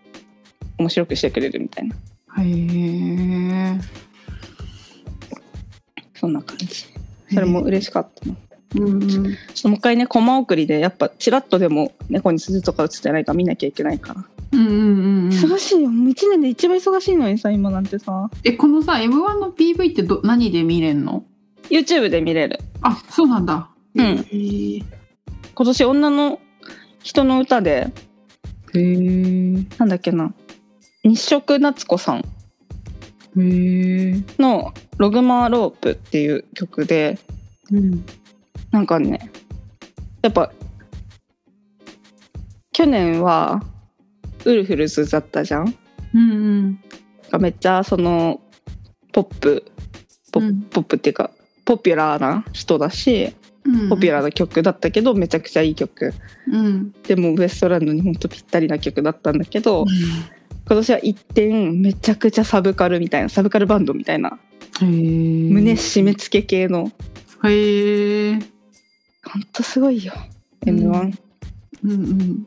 [0.79, 1.97] 面白くしてくれるみたいな。
[2.43, 2.49] へ
[3.77, 3.81] え
[6.15, 6.87] そんな感じ。
[7.33, 8.35] それも嬉しかったな
[8.77, 9.09] うんうん。
[9.09, 9.25] ちょっ
[9.63, 14.83] ともう一回ねコマ送りでやっぱチラッとでも猫に鈴とか映ってないか見なきゃいけないから、うんうんうんう
[15.27, 15.29] ん。
[15.29, 15.91] 忙しいよ。
[15.91, 18.31] もう1年で一番忙しいのにさ今なんてさ。
[18.45, 21.25] えこのさ M1 の PV ってど何で見れんの
[21.71, 22.61] ？YouTube で見れる。
[22.83, 23.69] あそうなんだ。
[23.95, 24.05] うん。
[24.05, 24.83] へえ
[25.55, 26.39] 今年女の
[27.03, 27.89] 人の歌で
[28.75, 30.33] へえなんだっけな。
[31.03, 32.25] 日食夏子さん。
[33.37, 37.19] の「ログマーロープ」っていう曲で
[37.71, 38.05] うん
[38.71, 39.31] なんかね
[40.23, 40.53] やっぱ
[42.73, 43.63] 去年は
[44.45, 45.75] ウルフルズだったじゃん？
[46.15, 46.81] うんうん。
[47.31, 48.41] がめっちゃその
[49.13, 49.65] ポップ
[50.33, 51.31] ポ,、ップっていうか
[51.65, 53.35] ポピュラーな人だし
[53.89, 56.15] ポピュラーな曲だったけどめちゃくちゃいい曲。
[56.51, 56.93] うん。
[57.03, 59.85] でもウエストランドにほんとぴったりな曲だったんだけど
[60.67, 64.39] 今年は一転めちゃくちゃサブカルみたいなサブカルバンドみたいな
[64.81, 66.91] 胸締め付け系の
[67.45, 68.39] へえ
[69.33, 70.13] ほんとすごいよ。
[70.67, 70.81] うん。
[70.81, 71.19] m 1
[71.85, 72.47] うんうん。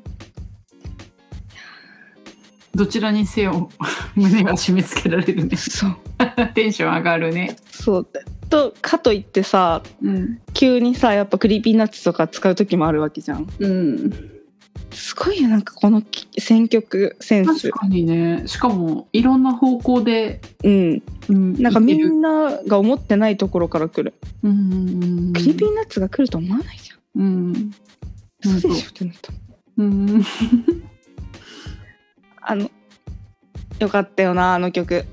[2.75, 3.69] どちらにせよ
[4.15, 5.55] 胸が締め付けられるね。
[5.57, 5.95] そう。
[6.55, 7.55] テンション上がるね。
[7.69, 8.07] そう。
[8.49, 10.39] とかといってさうん。
[10.53, 13.47] 急にさやっぱ Creepy Nuts とか使う時もあるわけじゃん。
[13.59, 14.33] うん
[14.93, 17.69] すごいよなんかこのき選曲センス。
[17.69, 18.43] 確かにね。
[18.45, 21.03] しかもいろんな方向で、うん。
[21.29, 24.13] うん、なんかみんなが思ってないところから来る、
[24.43, 27.21] うん Creepy Nuts が来ると思わないじゃん。
[27.21, 27.71] うん。
[28.41, 29.33] そうでしょってなった
[29.77, 30.23] うん。
[32.41, 32.69] あの
[33.79, 35.05] よかったよなあの曲。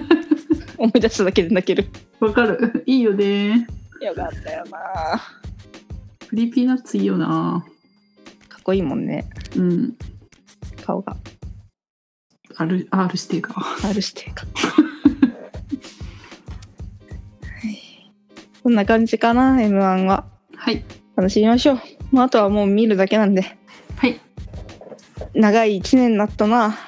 [0.78, 1.88] 思い出しただけで泣ける。
[2.20, 2.82] わかる。
[2.86, 3.66] いいよね。
[4.00, 5.20] よかったよな。
[6.28, 7.64] Creepy Nuts いいよな。
[8.70, 9.94] こいいもんねうん。
[10.86, 11.16] 顔が
[12.56, 13.54] R, R してか。
[13.84, 14.82] R してかは
[17.68, 18.12] い
[18.62, 20.24] こんな感じかな M1 は
[20.56, 20.84] はい。
[21.16, 21.80] 楽しみましょう
[22.12, 23.42] もうあとはもう見るだけなんで
[23.96, 24.20] はい。
[25.34, 26.78] 長い1年になったな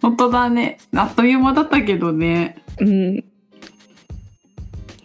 [0.00, 0.78] 本当だね。
[0.94, 2.62] あっという間だったけどね。
[2.78, 3.24] うん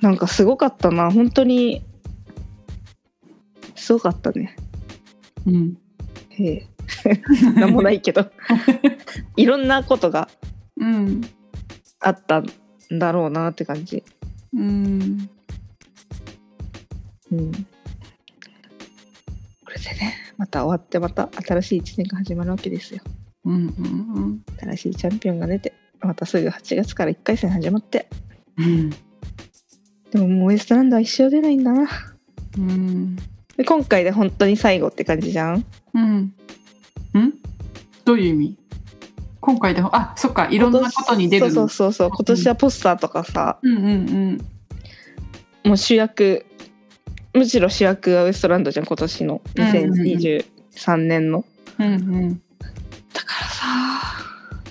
[0.01, 1.82] なんかすごかったな本当に
[3.76, 4.55] すごかったね
[5.45, 5.78] うん。
[6.30, 6.67] へえ
[7.55, 8.30] なんもないけど
[9.38, 10.30] いろんなことが
[10.78, 11.21] うん。
[11.99, 12.45] あったん
[12.91, 14.03] だろうなって感じ
[14.53, 15.30] うん。
[17.32, 17.51] うん
[19.65, 23.01] これでねまた終わってまた新しい1年が始まるわけですよ
[23.45, 23.55] うん。
[23.55, 24.43] うん。
[24.59, 28.07] 新しいチャンピオンが出てまたすぐ8月から1回戦始まって
[28.57, 28.89] うん。
[30.11, 31.88] でももうウエストランドは一生出ないんだな
[32.57, 33.17] うん。
[33.57, 35.65] で今回で本当に最後って感じじゃん？
[35.93, 36.15] うん。
[36.17, 36.33] ん？
[38.05, 38.57] どういう意味？
[39.39, 41.47] 今回でも、あ、そっか、いろんなことに出る。
[41.47, 41.53] の。
[41.53, 43.89] そうそうそう今年はポスターとかさ、うんうんう
[45.67, 45.69] ん。
[45.69, 46.45] もう主役
[47.33, 49.41] むしろ主役はウエストランドじゃん今年の。
[49.55, 51.45] 2023年の、
[51.79, 52.41] うんうん。
[53.11, 53.65] だからさ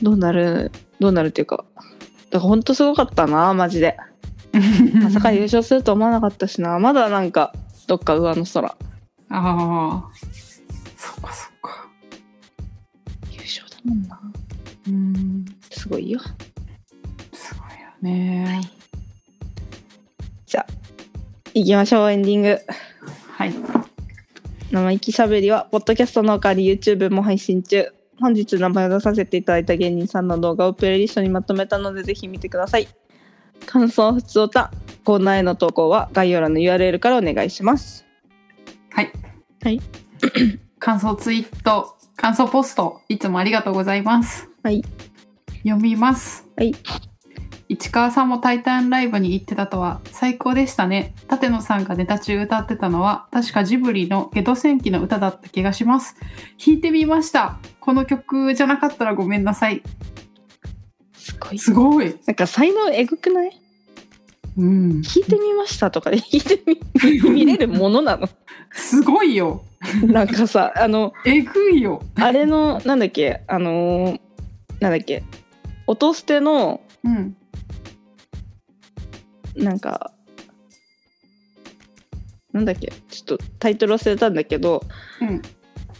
[0.00, 0.70] どうなる
[1.00, 1.88] どうなるっていうかだか
[2.32, 3.96] ら本当すごかったなマジで。
[5.02, 6.78] まさか優勝すると思わなかったしな。
[6.78, 7.52] まだなんか
[7.86, 8.76] どっか上の空あ
[9.30, 10.04] あ。
[10.96, 11.88] そっかそっか。
[13.30, 14.20] 優勝だもんな
[14.88, 15.44] うん。
[15.70, 16.20] すごいよ
[17.32, 18.60] すごいよね。
[20.46, 20.66] じゃあ
[21.54, 22.58] 行きましょうエンディング
[23.36, 23.54] はい。
[24.70, 32.88] 生意気しゃべりはポッドキャストの代わり YouTube も配信中本日名前を出させていただいた芸人さんの動画をプレイリストにまとめたのでぜひ見てください
[33.66, 34.70] 感想ふつおた
[35.05, 38.05] コーナーへの投稿は概要欄の URL からお願いします
[38.90, 39.11] はい。
[39.62, 39.80] はい。
[40.78, 44.48] 感想ツイート、感想ポスト、いつもありがとうございます。
[44.62, 44.82] はい
[45.64, 46.46] 読みます。
[46.57, 46.74] はい。
[47.68, 51.14] 市川さんもタイタンライブに行ってたとは最高でしたね。
[51.28, 56.16] 舘野さんがネタ中歌ってたのは確かジブリのゲド戦記の歌だった気がします。
[56.64, 57.59] 弾いてみました。
[57.80, 59.82] この曲じゃなかったらごめんなさい。
[61.14, 62.14] すごいすごい。
[62.26, 63.61] なんか才能えぐくない？
[64.57, 65.03] うん。
[65.03, 68.28] 弾いてみましたとかで弾いてみ 見れるものなの
[68.72, 69.64] すごいよ。
[70.05, 72.03] なんかさあのえぐいよ。
[72.16, 74.20] あれのなんだっけあのー
[74.80, 75.22] なんだっけ
[75.86, 77.36] 音捨てのうん。
[79.57, 80.12] なんか
[82.53, 84.82] なんだっけちょっとタイトル忘れたんだけど
[85.20, 85.42] うん。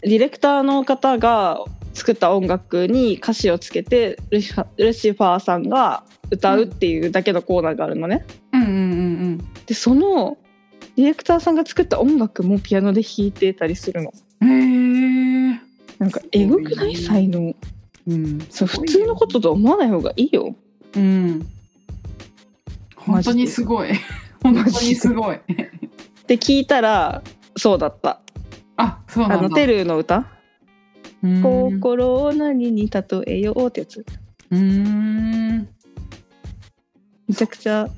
[0.03, 1.61] ディレクターの方が
[1.95, 8.25] 作った音楽に歌詞をつけてルシファーさんが歌うっていうだけのコーナーがあるのね。
[8.53, 10.37] うんうんうんでその
[10.97, 14.13] ディレクターさんが作った音楽もピアノで弾いてたりするの。
[14.41, 15.51] うん。
[15.51, 15.61] へえ。
[15.99, 16.97] なんかえぐくない？
[16.97, 17.55] 才能
[18.09, 18.41] うん。
[18.51, 20.55] そう普通のことと思わない方がいいよ。
[20.97, 21.47] うん。
[22.97, 23.89] 本当にすごい。
[24.43, 25.39] 本当にすごい。
[26.27, 27.23] で聞いたら
[27.57, 28.21] そうだった。
[28.77, 29.47] あ、そうなんだ。
[29.47, 30.25] あのテルの歌「うん
[31.23, 34.05] 心を何に例えよう」ってやつ。
[34.51, 35.69] うーん。
[37.29, 37.89] めちゃくちゃ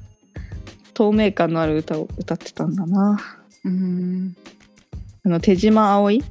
[0.93, 3.19] 透明感のある歌を歌ってたんだな。
[3.65, 4.36] うん。
[5.24, 6.23] あの手島葵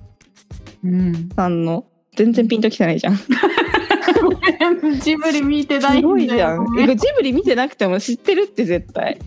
[0.84, 1.30] うん。
[1.36, 1.86] さんの
[2.16, 3.20] 全然ピンときてないじゃん。
[5.02, 6.66] ジブリ見てないんだよごいじゃん。
[6.76, 9.18] ジブリ見てなくても知ってるって絶対。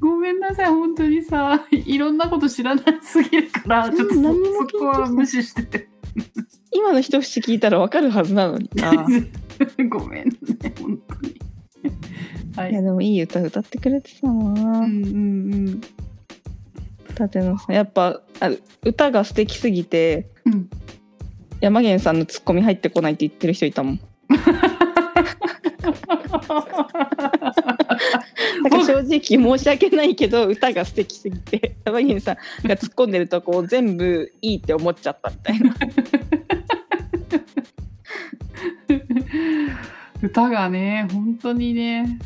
[0.00, 4.22] ごめんなさい、本当にさ、いろんなこと知らなすぎるから、ちょっとそ
[4.78, 5.89] こは無視してて。
[6.72, 8.92] 今の一節聞いたらわかるはずなのにな。
[9.88, 10.34] ごめんね、
[10.80, 11.34] 本当に。
[12.56, 12.74] はいい。
[12.74, 14.78] やでもいい歌歌ってくれてたうんな。
[14.80, 15.80] うん
[17.14, 18.50] 舘野さんやっぱあ
[18.82, 20.52] 歌が素敵すぎてうん。
[20.54, 20.70] うん。
[21.60, 24.00] 山源さんのツッコミ入ってこないって言ってる人いたもん。
[28.62, 32.36] なんか正直申し訳ないけど歌が素敵すぎて 山源さん
[32.68, 35.74] が突っ込んでるとこ全部いいって思っちゃったみたいな。
[40.22, 42.18] 歌がね、本当にね、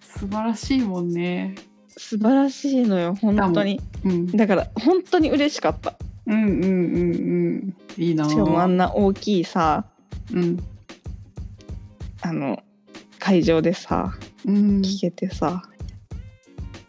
[0.00, 1.54] 素晴らしいもんね。
[1.88, 3.80] 素晴らしいのよ本当に。
[4.04, 4.26] うん。
[4.28, 5.96] だから本当に嬉しかった。
[6.26, 6.70] うんうんうんう
[7.56, 7.74] ん。
[7.98, 9.84] いいなぁしかもあんな大きいさ
[10.32, 10.58] うん。
[12.22, 12.62] あの
[13.18, 14.14] 会場でさ
[14.48, 14.82] うん。
[14.82, 15.62] 聴けてさ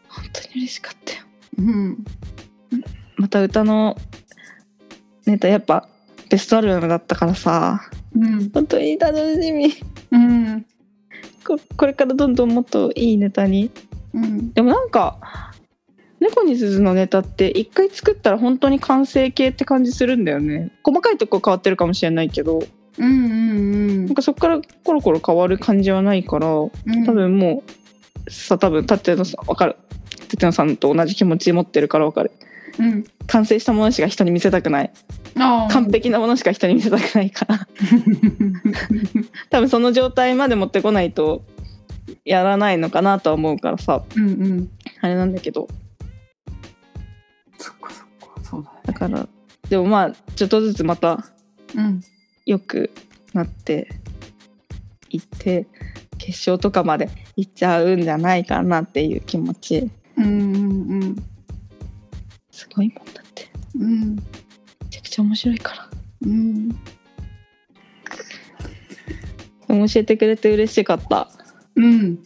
[0.07, 1.19] 本当に嬉しかったよ。
[1.57, 1.98] うん。
[3.18, 3.95] また歌の
[5.26, 5.88] ネタやっぱ
[6.30, 7.81] ベストアルバムだったからさ
[8.15, 8.49] うん。
[8.49, 9.73] 本当に楽しみ
[10.11, 10.65] うん。
[11.45, 13.69] ここれからどんどんもっといいネタに
[14.14, 14.53] うん。
[14.53, 15.19] でもなんか
[16.19, 22.60] 猫に鈴のネタって一回作ったら本当に完成形って感じするんだよね細かいとこ変わってるかもしれないけど
[22.99, 27.05] うんうんなんかそこからコロコロ変わる感じはないからうん。
[27.05, 27.63] 多分も
[28.27, 29.76] うさ多分舘野さん分かる
[30.27, 32.31] 舘野さんと同じ気持ち持ってるから分かる
[32.77, 33.05] うん。
[33.27, 34.91] 完成したものしか人に見せたくない。
[35.35, 37.67] 完璧なものしか人に見せたくないから
[39.49, 41.45] 多分その状態まで持ってこないと
[42.26, 44.69] やらないのかなとは思うからさうんうん。
[45.01, 45.67] あれなんだけど
[47.57, 48.43] そっかそっか。
[48.43, 48.77] そうだね。
[48.88, 49.27] だから
[49.69, 51.26] でもまあちょっとずつまた
[51.76, 52.01] うん。
[52.49, 52.91] 良く
[53.34, 53.89] なって
[55.11, 55.67] いって
[56.17, 60.30] 決勝とかまで行っちゃうんじゃないかなっていう気持ちうんう
[60.95, 61.15] ん
[62.51, 63.84] すごいもんだってうん。
[63.84, 64.15] うん。
[64.15, 64.21] め
[64.89, 65.89] ちゃくちゃ面白いから
[66.26, 66.69] うん。
[69.67, 71.30] 教えてくれて嬉しかった
[71.76, 72.19] うん。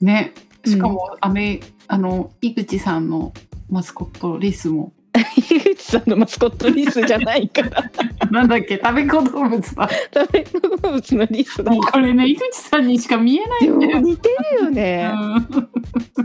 [0.00, 0.32] ね。
[0.64, 3.32] しかも、あめ、あの、井口さんの
[3.68, 4.92] マスコットリスも。
[5.18, 7.90] 井口さんのマスコットリスじゃないから
[8.30, 9.88] なんだっけ、食べ子動物だ。
[10.14, 13.98] 食べ動物のリスだもうこれね、井口さんにしか見えないんだよ。
[14.00, 14.28] 似て
[14.58, 15.10] るよね、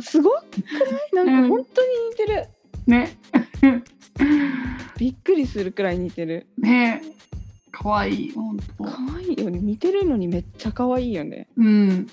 [0.01, 0.35] すごく
[1.13, 1.25] ない？
[1.25, 2.45] なんうんか本当に似てる、
[2.87, 3.17] うんね。
[4.97, 7.01] びっくりするくらい似てるね。
[7.71, 8.83] かわいい、本当。
[8.83, 12.07] 可愛いよね似てるのにめっちゃ可愛いよねうん。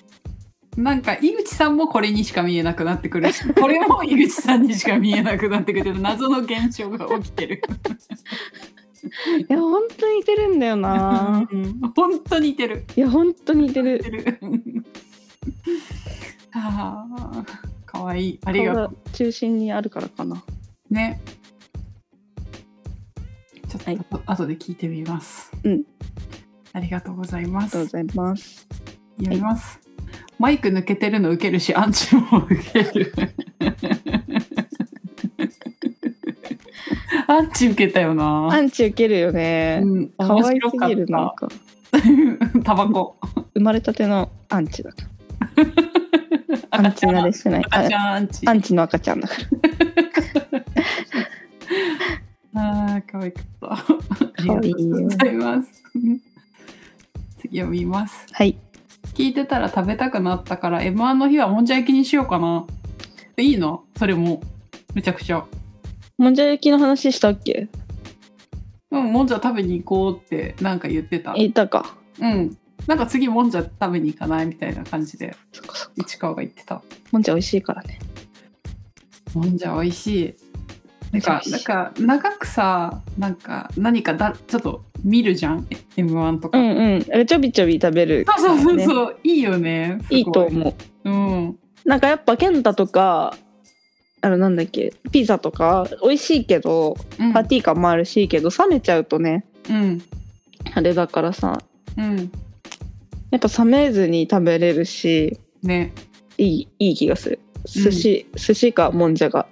[0.79, 7.63] なんか井口さんもこれにしか見えなくなってくるし、 これも井口さんにしか見えなくなってくる謎の現象が起きてる。
[9.49, 12.85] いや本当に似てるんだよなうん本当に似てる。
[12.95, 14.39] いや本当に似てる似てる。
[16.53, 17.45] ああ、
[17.85, 18.41] かわいい。
[18.45, 20.45] ありがと顔が中心にあるからかな
[20.91, 20.95] う。
[20.95, 21.21] ね。
[23.69, 25.51] ちょっと、はいあと後で聞いてみます。
[25.65, 25.83] うん。
[26.73, 27.77] ありがとうございます。
[27.79, 28.69] ありがとうございます
[29.17, 29.88] 読みます。
[30.39, 33.13] マイク抜けてるの受けるし、アンチも受ける。
[37.27, 38.49] アンチ受けたよな。
[38.51, 40.43] アンチ受けるよねうんかっ
[40.81, 41.49] たぎるなんか
[42.65, 43.17] タバコ。
[43.55, 44.91] 生まれたてのアンチだ
[46.71, 48.49] アンチ慣れしてない赤ちあゃんアンチ。
[48.49, 49.35] アンチの赤ちゃんだか
[52.55, 53.73] らああ、可愛かった。
[53.73, 53.85] あ
[54.43, 55.83] り可がとうよございます。
[57.41, 58.27] 次読みます。
[58.33, 58.57] はい
[59.15, 62.67] 聞いてたら食べたくなったから M1 の日はもんじゃ焼きにしようかな。
[63.37, 63.85] いいの？
[63.97, 64.41] それも。
[64.95, 65.45] めちゃくちゃ。
[66.17, 67.69] もんじゃ焼きの話したっけ？
[68.91, 71.35] うん、もんじゃ食べに行こうってなんか言ってた。
[71.35, 72.57] 言ったかうん。
[72.87, 76.83] なんか次もんじゃ食べに行かないみたいな感じでそっかそっか市川が言ってた。
[77.13, 77.99] もんじゃ美味しいからね
[79.35, 80.35] もんじゃ美味しい。
[81.13, 85.67] なんか、なんか長くさ、なんか何かだちょっと見るじゃん
[85.97, 86.59] M1 とか。
[86.59, 89.99] うんうんあれちょびちょび食べるね、そうそうそう、いいよね。
[90.11, 90.75] いいと思
[91.05, 91.59] ううん。
[91.85, 93.37] なんかやっぱケンタとか
[94.21, 97.33] あのなんだっけピザとか美味しいけどうん。
[97.33, 100.03] パティ感もあるしいけど冷めちゃうとねうん。
[100.75, 101.63] あれだからさ
[101.97, 102.31] うん。
[103.31, 105.93] やっぱ冷めずに食べれるしね。
[106.37, 109.47] いいいい気がする寿司、寿司かもんじゃが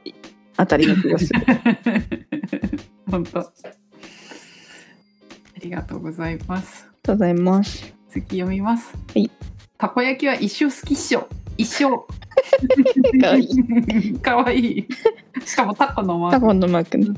[0.57, 1.41] 当たりの気がする
[3.11, 3.41] 本当。
[3.41, 3.53] あ
[5.61, 6.85] りがとうございます。
[6.85, 8.95] ありがとうございます次読みます。
[8.95, 9.31] はい。
[9.79, 11.29] たこ焼きは一生好きっしょ。
[11.59, 11.85] 一生。
[13.21, 14.19] かわいい。
[14.21, 14.89] かわいい。
[15.45, 16.41] しかもタコのマーク。
[16.41, 17.09] タコのマークね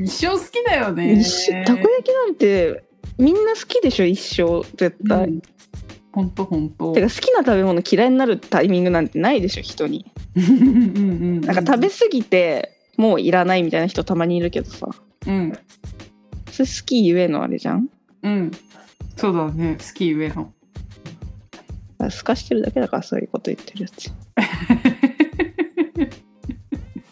[0.00, 1.22] 一生好きだよね。
[1.66, 2.82] たこ焼きなんて
[3.18, 4.06] みんな好きでしょ？
[4.06, 5.42] 一生絶対、うん
[6.12, 6.92] 本当本当。
[6.92, 14.88] てか好きな食べ物嫌いになるタイミングなんてないでしょ人になんか食べ過ぎてもういらないみたいな人たまにいるけどさ
[15.26, 15.52] うん
[16.50, 17.88] それ好きゆえのあれじゃん？
[18.22, 18.50] うん。
[19.16, 19.76] そうだね。
[19.78, 20.52] 好き上の。
[22.10, 24.10] すかしてるだけだからそういうこと言ってるやつ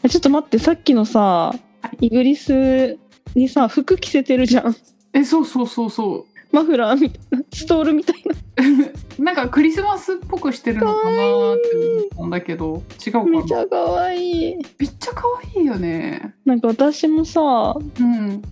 [0.05, 1.55] えちょっと待ってさっきのさ
[2.01, 2.97] イギリス
[3.35, 4.77] にさ服着せてるじゃん
[5.12, 6.24] え、そうそうそうそう。
[6.52, 8.36] マフラーみたいなストールみたいな。
[9.32, 13.24] んかクリスマスっぽくしてるのかなって思ったんだけど違うかな。
[13.24, 14.56] なめちゃ可愛い。
[14.56, 15.24] めっちゃ可
[15.56, 16.35] 愛いよね。
[16.44, 18.43] なんか私もさうん。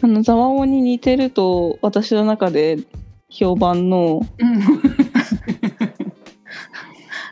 [0.00, 2.78] あのザワオに似てると私の中で
[3.28, 4.62] 評判のうん。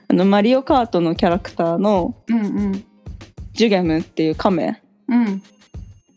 [0.09, 2.85] あのマリオカートのキャラクターのうんうん。
[3.53, 5.43] ジュギャムっていうカメうん。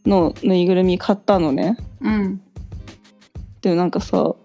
[0.05, 1.77] のぬいぐるみ買ったのね。
[2.01, 2.41] うん
[3.61, 4.35] でもなんかさ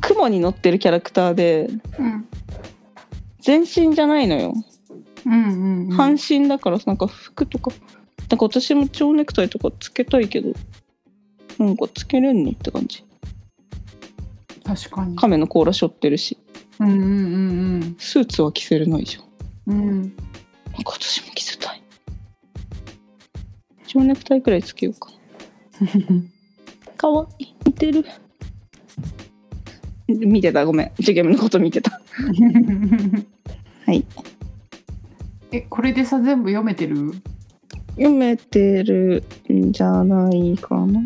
[0.00, 2.26] 雲に乗ってるキャラクターでうん
[3.40, 4.54] 全身じゃないのよ、
[5.26, 5.88] うん。
[5.88, 7.72] うん半身だからさなんか服とか。
[8.28, 10.52] なんか私も蝶ネクタイとかつけたいけど
[11.58, 13.04] なんかつけれんのって感じ。
[14.62, 15.16] 確かに。
[15.16, 16.38] カメの甲羅背負ってるし。
[16.78, 17.04] うんうんう
[17.78, 19.20] んスーツは着せれないじゃ
[19.72, 19.74] ん。
[19.74, 19.88] うん。
[19.88, 20.10] うんなん
[20.84, 21.82] か私も着せたい。
[23.86, 25.10] 蝶ネクタイくらいつけようか
[27.00, 27.54] かわいい。
[27.64, 28.04] 似てる。
[30.06, 30.66] 見てた？
[30.66, 30.92] ごめん。
[30.98, 31.98] ジュゲムのこと見てた。
[33.86, 34.04] はい。
[35.50, 37.14] えこれでさ全部読めてる？
[37.92, 41.00] 読めてるんじゃないかな。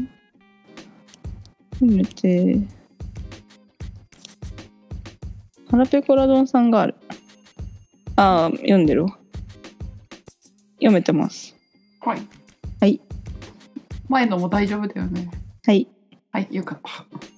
[1.75, 2.59] 読めて。
[5.71, 6.97] 腹ペコラドンさんがある。
[8.17, 9.17] ああ読んでるわ。
[10.79, 11.55] 読めてます。
[12.01, 12.23] はい。
[12.81, 13.01] はい。
[14.09, 15.31] 前のも大丈夫だよね
[15.67, 15.89] はい。
[16.33, 16.89] はいよかった。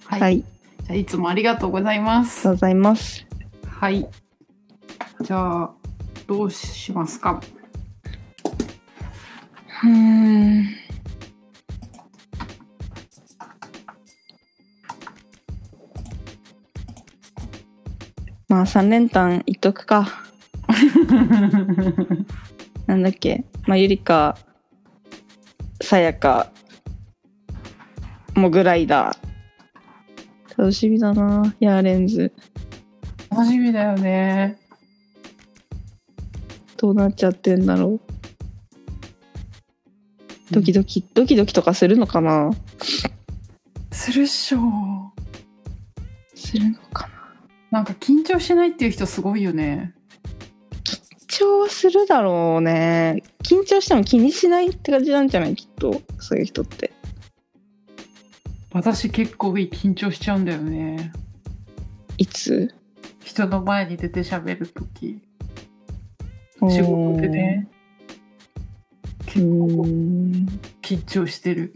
[0.06, 2.48] はい、はい、じゃあいつもありがとうございます。
[2.48, 3.26] ありがとうございます。
[3.66, 4.08] はい。
[5.22, 5.70] じゃあ
[6.26, 7.40] どうしますか？
[9.84, 10.66] うーん。
[18.48, 20.08] まあ三連単いっとくか。
[22.86, 23.44] なんだっけ？
[23.66, 24.36] まあゆりか
[25.82, 26.50] さやか
[28.36, 30.58] モグライダー。
[30.58, 32.32] 楽しみだなヤーレンズ。
[33.30, 34.58] 楽しみだよね。
[36.76, 38.00] どうなっちゃってんだろう。
[40.50, 42.50] ドキドキ、ドキドキとかするのかな。
[43.90, 44.58] するっしょ。
[46.34, 47.78] するのかな。
[47.78, 49.94] なんか緊張しないっていう人すごいよね。
[50.84, 53.22] 緊張はするだろうね。
[53.42, 56.02] 緊張しても気にしないって感じなんじゃないきっと。
[56.18, 56.92] そういう人って
[58.76, 61.10] 私結構緊張しちゃうんだよね。
[62.18, 62.74] いつ？
[63.24, 65.18] 人の前に出て喋るとき
[66.60, 67.68] 仕事でね。
[67.68, 69.82] う結構
[70.82, 71.74] 緊張してる。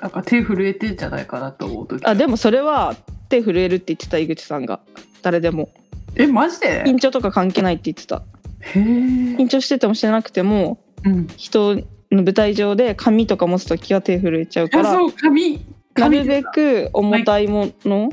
[0.00, 2.02] なんか手震えてんじゃないかなと思う時。
[2.06, 2.96] あでもそれは
[3.28, 4.80] 手震えるって言ってた井口さんが。
[5.20, 5.68] 誰でも。
[6.14, 6.82] えマジで？
[6.84, 8.22] 緊張とか関係ないって言ってた。
[8.60, 11.26] へえ緊張しててもしてなくてもうん。
[11.36, 11.82] 人の
[12.12, 15.54] 舞台上で紙とか持つ時は手震えちゃうから紙。
[15.54, 15.60] な
[15.94, 18.10] 紙るべく重たいもの、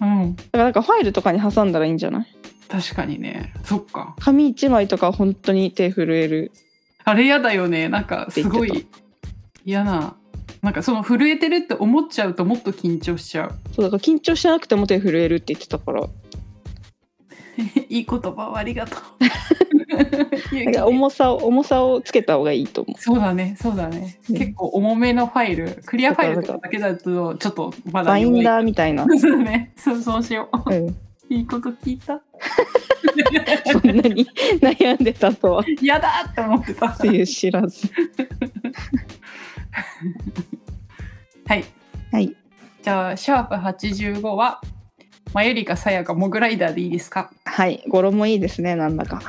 [0.00, 0.36] うん。
[0.36, 2.26] だからなんかファイルとかに挟んだらいいんじゃない？
[2.68, 3.52] 確かにね。
[3.64, 4.14] そっか。
[4.20, 6.52] 紙1枚とかは本当に手震える。
[7.04, 7.88] あれ嫌だよね。
[7.88, 8.86] なんかすごい
[9.64, 10.16] 嫌な。
[10.62, 13.54] なんかその震えてるって思っちゃうともっと緊張しちゃう。
[13.74, 16.08] そうだから緊張しなくても手震えるって言ってたから
[17.88, 19.00] いい言葉をありがとう。
[20.86, 24.36] 重さを重さをつけた方がいいと思そうだねそうだね、うん。
[24.36, 29.72] 結構重めのファイルクリアファイルとかだけだとちょっとまうだバインダーみたいな、 そうね。
[29.76, 30.74] そうそうしよう。
[30.74, 30.96] うん、
[31.28, 32.20] いいこと聞いた？
[33.70, 34.26] そんなに
[34.60, 35.62] 悩んでたとは。
[35.62, 36.88] だって思ってた。
[36.90, 37.88] ていう知らず。
[41.46, 41.64] はい。
[42.10, 42.34] はい。
[42.82, 44.60] じゃあシャープ85は
[45.34, 47.30] マユリカさやかモグライダーでいいですか？
[47.44, 49.20] はい語呂もいいですねなんだか。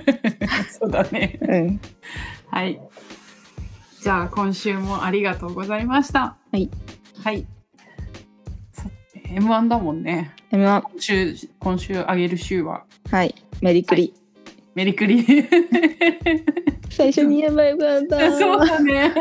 [0.80, 1.38] そうだね。
[1.42, 1.80] うん。
[2.50, 2.80] はい。
[4.02, 6.36] じゃあ今週もありがとうございました。
[6.50, 6.70] はい。
[7.22, 7.46] はい。
[8.72, 8.88] さ
[9.28, 10.32] M1 だもんね。
[10.50, 12.84] M1 今週今週あげる週は。
[13.10, 13.34] はい。
[13.60, 14.12] メリクリ、
[14.74, 15.24] メリクリ
[16.96, 18.30] 最初に言えばよかった。
[18.38, 19.12] そうだね。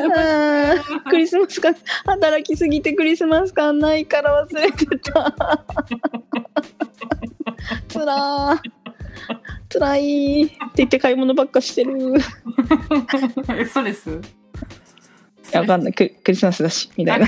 [1.10, 1.76] クリスマス感
[2.06, 5.66] 働きすぎてクリスマス感ないから忘れてた。
[7.88, 8.60] つらー。
[9.70, 12.16] つらいって言って買い物ばっかしてる。
[12.18, 12.22] い
[13.66, 14.22] ストレス？
[15.52, 15.94] やわかんない。
[15.94, 17.28] ククリスマスだしみたいな。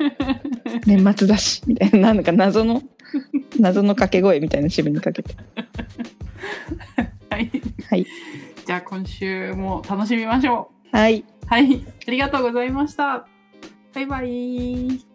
[0.86, 2.14] 年末だしみたいな。
[2.14, 2.82] なんか謎の
[3.58, 5.34] 謎の掛け声みたいな自分にかけて。
[7.30, 7.50] はい。
[7.90, 8.06] はい
[8.64, 11.20] じゃあ今週も楽しみましょはい。
[11.20, 11.86] うはい。
[12.06, 13.26] ありがとうございました。
[13.94, 15.13] バイバイ